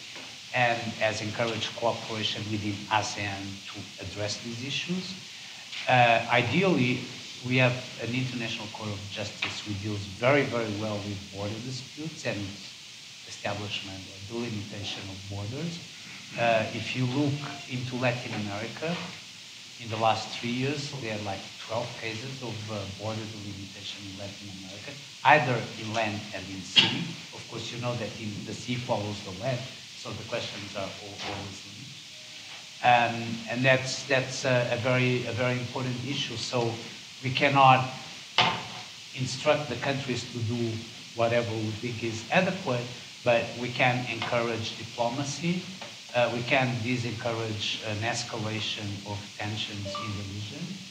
[0.55, 5.13] and has encouraged cooperation within ASEAN to address these issues.
[5.89, 7.01] Uh, ideally,
[7.45, 12.25] we have an International Court of Justice who deals very, very well with border disputes
[12.27, 12.39] and
[13.27, 15.79] establishment or delimitation of borders.
[16.39, 17.35] Uh, if you look
[17.69, 18.95] into Latin America,
[19.81, 24.19] in the last three years, there are like 12 cases of uh, border delimitation in
[24.19, 24.93] Latin America,
[25.25, 27.03] either in land and in sea.
[27.35, 29.59] Of course, you know that in the sea follows the land,
[29.97, 31.87] so the questions are always linked.
[32.85, 36.37] Um, and that's, that's a, a, very, a very important issue.
[36.37, 36.71] So
[37.25, 37.91] we cannot
[39.17, 40.71] instruct the countries to do
[41.17, 42.85] whatever we think is adequate,
[43.25, 45.63] but we can encourage diplomacy.
[46.15, 50.86] Uh, we can disencourage an escalation of tensions in the region.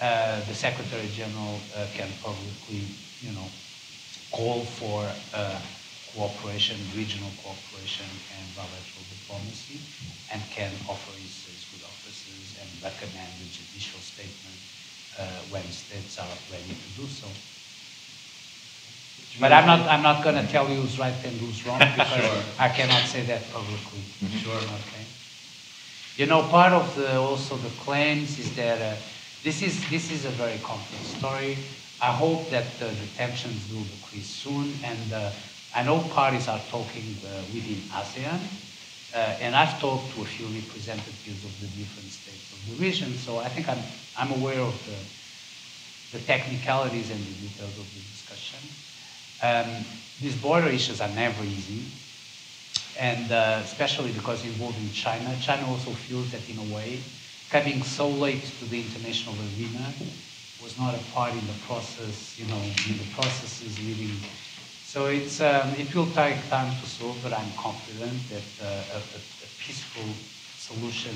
[0.00, 2.80] Uh, the Secretary General uh, can publicly,
[3.20, 3.44] you know,
[4.32, 5.58] call for uh,
[6.14, 9.78] cooperation, regional cooperation, and bilateral diplomacy,
[10.32, 14.56] and can offer his, his good offices and recommend a judicial statement
[15.18, 17.26] uh, when states are ready to do so.
[19.38, 22.08] But I'm not, I'm not going to tell you who's right and who's wrong because
[22.08, 22.42] Sure.
[22.58, 24.00] I cannot say that publicly.
[24.38, 24.56] Sure.
[24.56, 25.04] Okay.
[26.16, 28.96] You know, part of the also the claims is that uh,
[29.42, 31.56] this is this is a very complex story.
[32.00, 35.30] I hope that the tensions will decrease soon, and uh,
[35.74, 38.40] I know parties are talking uh, within ASEAN,
[39.14, 43.14] uh, and I've talked to a few representatives of the different states of the region.
[43.16, 43.82] So I think I'm
[44.16, 48.58] I'm aware of the the technicalities and the details of the discussion.
[49.42, 49.84] Um,
[50.20, 51.82] these border issues are never easy,
[52.98, 55.34] and uh, especially because involving China.
[55.40, 57.00] China also feels that, in a way,
[57.50, 59.92] coming so late to the international arena
[60.62, 64.16] was not a part in the process, you know, in the processes leading.
[64.84, 68.98] So it's, um, it will take time to solve, but I'm confident that uh, a,
[68.98, 69.20] a,
[69.58, 70.06] peaceful
[70.56, 71.14] solution,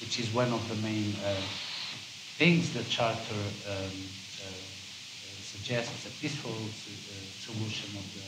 [0.00, 1.36] which is one of the main uh,
[2.38, 4.50] things the Charter um, uh,
[5.40, 8.26] suggests, a peaceful uh, solution of the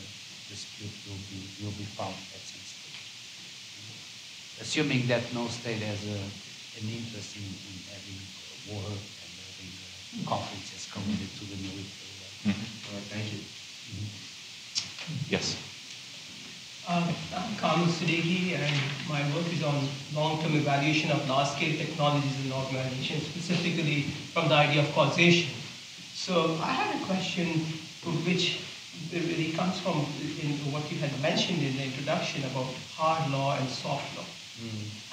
[0.48, 3.00] dispute will be, will be found at some stage.
[4.60, 6.20] Assuming that no state has a,
[6.76, 8.20] an interest in, in having
[8.68, 12.52] war and having uh, conflicts escalated to the military level.
[12.52, 13.40] All right, thank you.
[15.30, 15.56] Yes.
[16.88, 17.02] Um,
[17.34, 18.76] I'm Kamil Siddiqui, and
[19.08, 19.74] my work is on
[20.14, 24.02] long-term evaluation of large-scale technologies in organizations, specifically
[24.32, 25.50] from the idea of causation.
[26.14, 27.46] So I had a question
[28.24, 28.60] which
[29.12, 30.06] really comes from
[30.42, 34.24] in what you had mentioned in the introduction about hard law and soft law.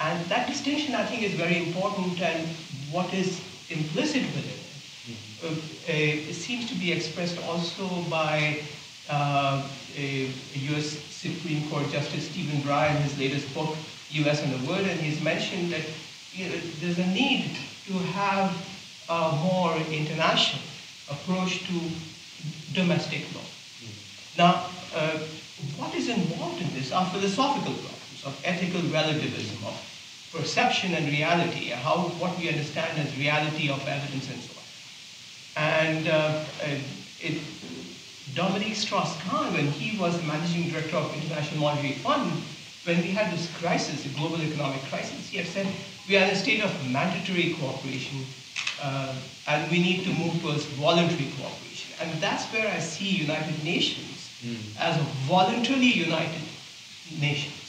[0.00, 2.48] And that distinction, I think, is very important, and
[2.90, 5.16] what is implicit within it.
[5.42, 5.52] Uh, uh,
[5.88, 8.60] it seems to be expressed also by
[9.08, 9.66] uh,
[9.96, 10.98] U.S.
[11.10, 13.76] Supreme Court Justice Stephen Breyer in his latest book,
[14.10, 14.42] U.S.
[14.42, 15.84] and the World, and he's mentioned that
[16.32, 18.50] you know, there's a need to have
[19.08, 20.62] a more international
[21.10, 21.80] approach to
[22.72, 23.42] domestic law.
[24.36, 25.18] Now, uh,
[25.76, 27.93] what is involved in this are philosophical problems
[28.24, 29.76] of ethical relativism, of
[30.32, 34.64] perception and reality, how what we understand as reality of evidence and so on.
[35.56, 36.44] And uh,
[37.20, 37.40] it,
[38.34, 42.32] Dominique Strauss-Kahn, when he was the managing director of International Monetary Fund,
[42.84, 45.66] when we had this crisis, the global economic crisis, he had said
[46.08, 48.26] we are in a state of mandatory cooperation
[48.82, 49.14] uh,
[49.46, 51.94] and we need to move towards voluntary cooperation.
[52.00, 54.30] And that's where I see United Nations
[54.78, 56.42] as a voluntarily united
[57.18, 57.63] nations.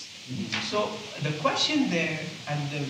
[0.64, 0.90] So
[1.22, 2.20] the question there
[2.50, 2.86] and the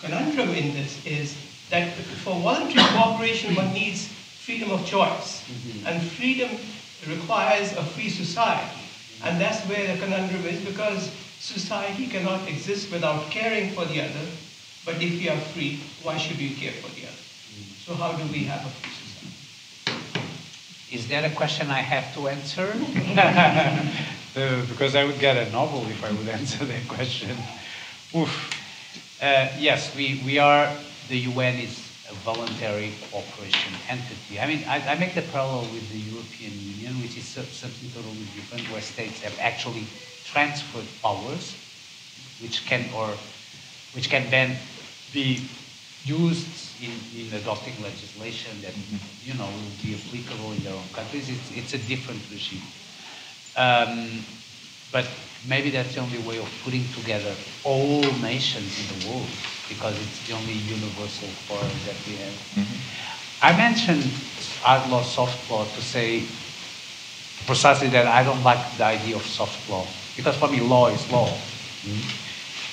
[0.00, 1.36] conundrum in this is
[1.70, 1.92] that
[2.24, 5.44] for voluntary cooperation, one needs freedom of choice.
[5.44, 5.86] Mm-hmm.
[5.86, 6.50] And freedom
[7.06, 8.80] requires a free society.
[9.22, 14.26] And that's where the conundrum is because society cannot exist without caring for the other.
[14.86, 17.20] But if we are free, why should we care for the other?
[17.20, 17.84] Mm-hmm.
[17.84, 19.28] So how do we have a free society?
[20.90, 22.72] Is that a question I have to answer?
[24.36, 27.36] Uh, because I would get a novel if I would answer that question.
[28.14, 28.54] Oof.
[29.20, 30.76] Uh, yes, we, we are,
[31.08, 34.38] the UN is a voluntary cooperation entity.
[34.38, 38.26] I mean, I, I make the parallel with the European Union, which is something totally
[38.36, 39.86] different, where states have actually
[40.24, 41.56] transferred powers,
[42.40, 43.08] which can, or
[43.92, 44.56] which can then
[45.12, 45.48] be
[46.04, 46.48] used
[46.82, 48.74] in, in adopting legislation that,
[49.24, 51.28] you know, will be applicable in their own countries.
[51.28, 52.62] It's, it's a different regime.
[53.58, 54.24] Um,
[54.92, 55.06] but
[55.46, 57.34] maybe that's the only way of putting together
[57.64, 59.28] all nations in the world
[59.68, 62.68] because it's the only universal forum that we have.
[63.42, 64.04] I mentioned
[64.62, 66.22] hard law, soft law to say
[67.46, 69.86] precisely that I don't like the idea of soft law
[70.16, 71.28] because for me law is law.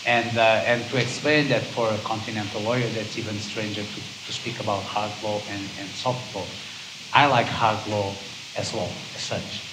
[0.06, 4.32] And, uh, and to explain that for a continental lawyer, that's even stranger to, to
[4.32, 6.46] speak about hard law and, and soft law.
[7.12, 8.14] I like hard law
[8.56, 9.65] as law, as such.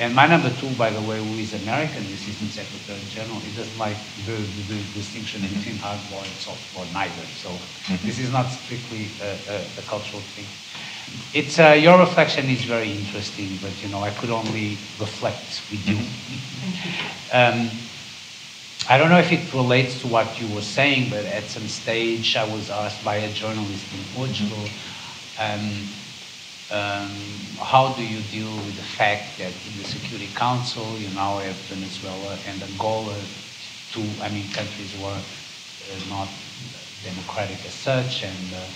[0.00, 3.54] And my number two, by the way, who is American, the Assistant Secretary General, he
[3.54, 7.26] doesn't like the, the, the distinction between hard law and soft law, neither.
[7.36, 7.60] So
[8.02, 10.46] this is not strictly a, a, a cultural thing.
[11.34, 15.86] It's, uh, your reflection is very interesting, but you know, I could only reflect with
[15.86, 15.98] you.
[17.30, 17.70] Um,
[18.88, 22.36] I don't know if it relates to what you were saying, but at some stage
[22.36, 24.64] I was asked by a journalist in Portugal,
[25.38, 25.88] um,
[26.70, 27.12] um,
[27.60, 31.56] how do you deal with the fact that in the Security Council you now have
[31.68, 33.16] Venezuela and Angola,
[33.92, 36.28] two, I mean, countries were uh, not
[37.02, 38.66] democratic as such, and uh,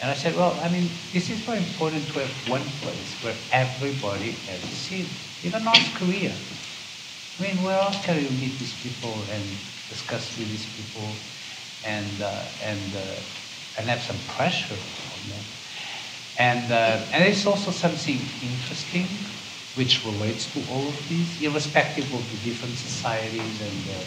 [0.00, 3.34] and I said, well, I mean, this is very important to have one place where
[3.50, 5.08] everybody has a seat,
[5.42, 6.34] even North Korea.
[7.38, 9.42] I mean, where else can you meet these people and
[9.88, 11.10] discuss with these people
[11.82, 13.14] and, uh, and, uh,
[13.78, 14.76] and have some pressure?
[16.38, 19.06] And, uh, and it's also something interesting
[19.74, 24.04] which relates to all of these, irrespective of the different societies and the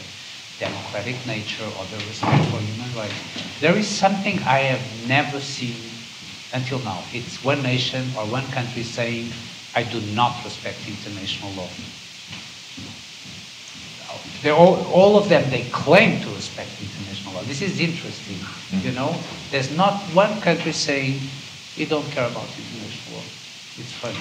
[0.60, 3.14] democratic nature or the respect for human rights.
[3.62, 5.90] There is something I have never seen
[6.52, 7.04] until now.
[7.14, 9.32] It's one nation or one country saying,
[9.76, 11.70] I do not respect international law.
[14.42, 17.44] They're all, all of them, they claim to respect international law.
[17.44, 18.40] This is interesting,
[18.82, 19.16] you know?
[19.52, 21.20] There's not one country saying,
[21.78, 23.26] we don't care about the international law.
[23.78, 24.20] It's funny.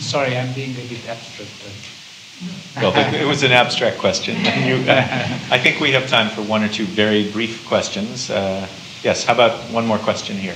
[0.00, 1.50] Sorry, I'm being a bit abstract.
[1.62, 2.82] But...
[2.82, 4.36] Well, it it was an abstract question.
[4.46, 4.90] And you-
[5.50, 8.30] I think we have time for one or two very brief questions.
[8.30, 8.66] Uh,
[9.02, 10.54] Yes, how about one more question here?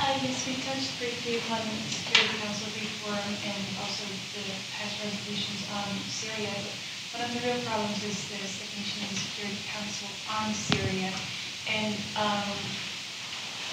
[0.00, 1.60] Uh, yes, we touched briefly upon
[1.92, 4.40] Security Council reform and also the
[4.72, 6.48] past resolutions on Syria.
[7.12, 11.12] But one of the real problems is the submission of the Security Council on Syria.
[11.68, 12.56] And um,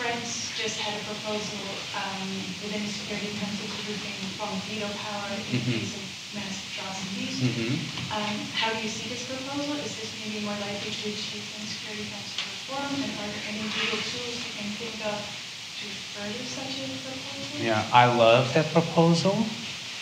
[0.01, 1.61] France just had a proposal
[1.93, 2.25] um,
[2.65, 5.77] within the Security Council to retain from veto power in Mhm.
[5.77, 7.37] case of mass atrocities.
[7.37, 7.77] Mhm.
[8.09, 9.77] Um, how do you see this proposal?
[9.85, 12.93] Is this maybe more likely to achieve in Security Council reform?
[12.97, 15.85] And are there any legal tools you can think of to
[16.17, 17.61] further such a proposal?
[17.61, 19.45] Yeah, I love that proposal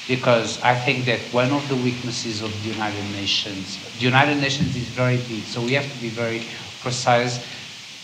[0.07, 4.75] because I think that one of the weaknesses of the United Nations, the United Nations
[4.79, 6.47] is very big, so we have to be very
[6.81, 7.39] precise.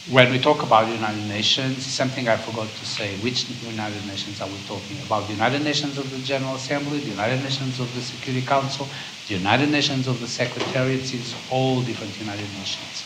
[0.10, 4.40] When we talk about the United Nations, something I forgot to say, which United Nations
[4.40, 5.26] are we talking about?
[5.26, 8.88] The United Nations of the General Assembly, the United Nations of the Security Council,
[9.28, 13.04] the United Nations of the Secretariats, it's all different United Nations.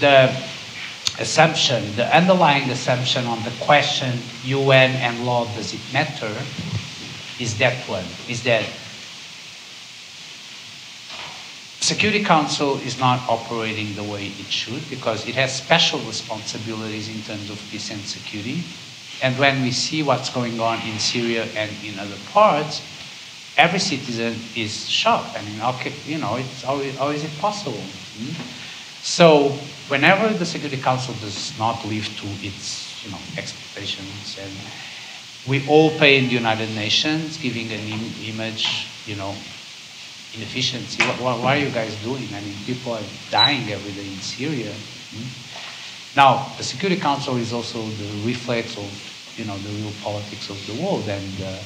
[0.00, 0.34] The
[1.20, 6.34] assumption, the underlying assumption on the question UN and law, does it matter,
[7.38, 8.64] is that one, is that
[11.80, 17.22] Security Council is not operating the way it should because it has special responsibilities in
[17.22, 18.62] terms of peace and security.
[19.22, 22.82] And when we see what's going on in Syria and in other parts,
[23.56, 25.36] every citizen is shocked.
[25.36, 27.80] I mean, ca- you know, it's, how, how is it possible?
[27.80, 28.32] Hmm?
[29.02, 29.50] So
[29.88, 34.52] whenever the Security Council does not live to its, you know, expectations, and
[35.48, 39.34] we all pay in the United Nations, giving an Im- image, you know,
[40.34, 41.02] inefficiency.
[41.02, 42.28] What, what, are you guys doing?
[42.34, 44.72] I mean, people are dying every day in Syria.
[44.72, 46.16] Hmm?
[46.16, 48.90] Now, the Security Council is also the reflex of,
[49.36, 51.58] you know, the real politics of the world, and uh,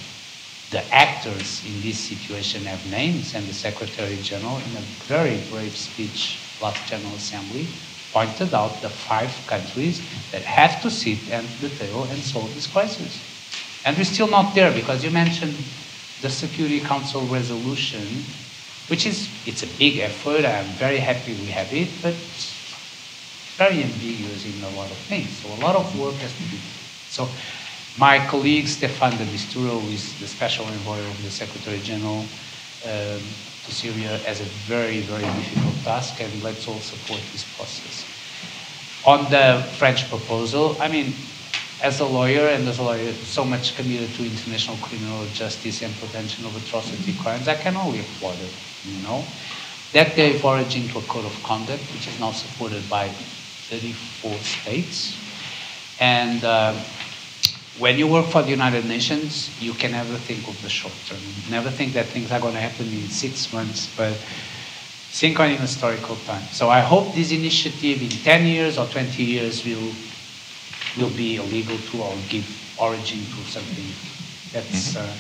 [0.71, 5.77] the actors in this situation have names, and the Secretary General, in a very brave
[5.77, 7.67] speech last General Assembly,
[8.13, 10.01] pointed out the five countries
[10.31, 13.21] that have to sit at the table and solve this crisis.
[13.85, 15.57] And we're still not there because you mentioned
[16.23, 18.25] the Security Council resolution,
[18.89, 20.45] which is, it's a big effort.
[20.45, 22.15] I'm very happy we have it, but
[23.57, 25.31] very ambiguous in a lot of things.
[25.39, 26.83] So a lot of work has to be done.
[27.09, 27.29] So
[27.97, 32.27] my colleague Staffan de Mistura, who is the special envoy of the Secretary General
[32.85, 33.23] um,
[33.65, 38.05] to Syria, has a very, very difficult task, and let's all support this process.
[39.07, 41.15] On the French proposal, I mean,
[41.83, 45.95] as a lawyer and as a lawyer so much committed to international criminal justice and
[45.97, 48.53] prevention of atrocity crimes, I can only applaud it,
[48.85, 49.25] you know.
[49.93, 55.17] That gave origin to a code of conduct, which is now supported by 34 states.
[56.01, 56.75] And uh,
[57.79, 61.19] when you work for the United Nations, you can never think of the short term.
[61.51, 64.13] Never think that things are going to happen in six months, but
[65.15, 66.43] think on in historical time.
[66.51, 69.93] So I hope this initiative in 10 years or 20 years will,
[70.99, 72.47] will be a legal tool or give
[72.79, 73.87] origin to something.
[74.53, 74.99] That's, mm-hmm.
[74.99, 75.15] uh,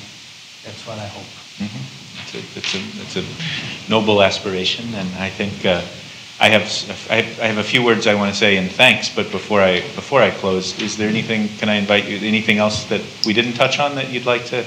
[0.65, 1.23] that's what I hope.
[1.63, 2.04] Mm-hmm.
[2.33, 5.83] It's, a, it's, a, it's a noble aspiration, and I think uh,
[6.41, 6.63] I have,
[7.11, 9.61] I have, I have a few words I want to say in thanks, but before
[9.61, 11.49] I before I close, is there anything?
[11.59, 12.17] Can I invite you?
[12.27, 14.65] Anything else that we didn't touch on that you'd like to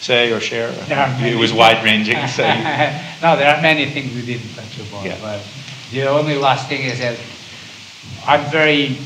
[0.00, 0.72] say or share?
[1.20, 2.26] It was wide ranging.
[2.28, 2.42] So
[3.22, 5.04] no, there are many things we didn't touch upon.
[5.04, 5.18] Yeah.
[5.20, 5.46] But
[5.90, 7.18] the only last thing is that
[8.26, 8.96] I'm very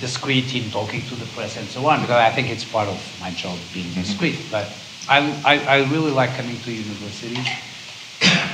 [0.00, 3.18] discreet in talking to the press and so on because I think it's part of
[3.20, 4.02] my job being mm-hmm.
[4.02, 4.38] discreet.
[4.50, 4.66] But
[5.08, 7.46] I, I, I really like coming to universities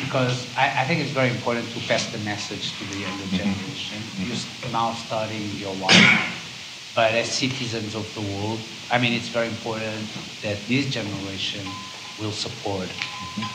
[0.05, 3.37] because I, I, think it's very important to pass the message to the younger mm-hmm.
[3.37, 3.99] generation.
[3.99, 4.65] Mm-hmm.
[4.65, 8.59] You're now starting your life, but as citizens of the world,
[8.91, 10.03] I mean, it's very important
[10.43, 11.63] that this generation
[12.19, 13.47] will support mm-hmm.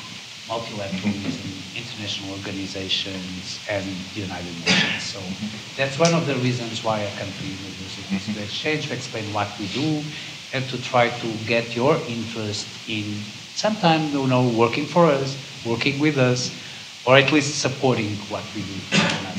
[0.47, 1.77] multilateralism, mm-hmm.
[1.77, 3.83] international organizations, and
[4.15, 5.03] the United Nations.
[5.03, 5.51] So mm-hmm.
[5.75, 8.39] that's one of the reasons why I come to universities mm-hmm.
[8.39, 9.99] to exchange, to explain what we do,
[10.55, 15.99] and to try to get your interest in sometimes, you know, working for us, working
[15.99, 16.57] with us,
[17.05, 19.34] or at least supporting what we do.